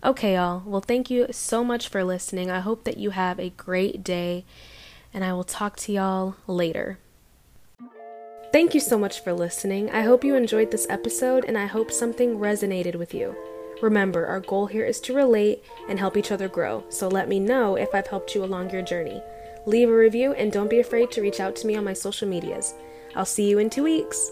Okay, 0.05 0.35
y'all. 0.35 0.62
Well, 0.67 0.83
thank 0.83 1.09
you 1.09 1.29
so 1.31 1.65
much 1.65 1.89
for 1.89 2.05
listening. 2.05 2.51
I 2.51 2.61
hope 2.61 2.85
that 2.85 2.99
you 2.99 3.11
have 3.11 3.41
a 3.41 3.49
great 3.49 4.05
day, 4.05 4.45
and 5.15 5.25
I 5.25 5.33
will 5.33 5.43
talk 5.43 5.77
to 5.77 5.93
y'all 5.93 6.37
later. 6.47 6.99
Thank 8.52 8.74
you 8.74 8.80
so 8.80 8.98
much 8.98 9.20
for 9.20 9.32
listening. 9.32 9.90
I 9.90 10.02
hope 10.02 10.24
you 10.24 10.35
enjoyed 10.35 10.70
this 10.70 10.87
episode, 10.88 11.44
and 11.44 11.59
I 11.59 11.66
hope 11.66 11.90
something 11.90 12.38
resonated 12.38 12.94
with 12.94 13.12
you. 13.12 13.37
Remember, 13.82 14.26
our 14.26 14.40
goal 14.40 14.66
here 14.66 14.87
is 14.87 15.00
to 15.00 15.14
relate 15.14 15.62
and 15.88 15.98
help 15.98 16.16
each 16.16 16.32
other 16.32 16.48
grow, 16.48 16.82
so 16.88 17.09
let 17.09 17.28
me 17.28 17.38
know 17.38 17.76
if 17.76 17.94
I've 17.94 18.06
helped 18.06 18.35
you 18.35 18.42
along 18.44 18.70
your 18.70 18.82
journey. 18.82 19.20
Leave 19.66 19.90
a 19.90 19.96
review 19.96 20.32
and 20.32 20.50
don't 20.50 20.70
be 20.70 20.80
afraid 20.80 21.11
to 21.11 21.20
reach 21.20 21.40
out 21.40 21.54
to 21.56 21.66
me 21.66 21.76
on 21.76 21.85
my 21.85 21.92
social 21.92 22.28
medias. 22.28 22.74
I'll 23.14 23.26
see 23.26 23.50
you 23.50 23.59
in 23.59 23.68
two 23.68 23.82
weeks. 23.82 24.30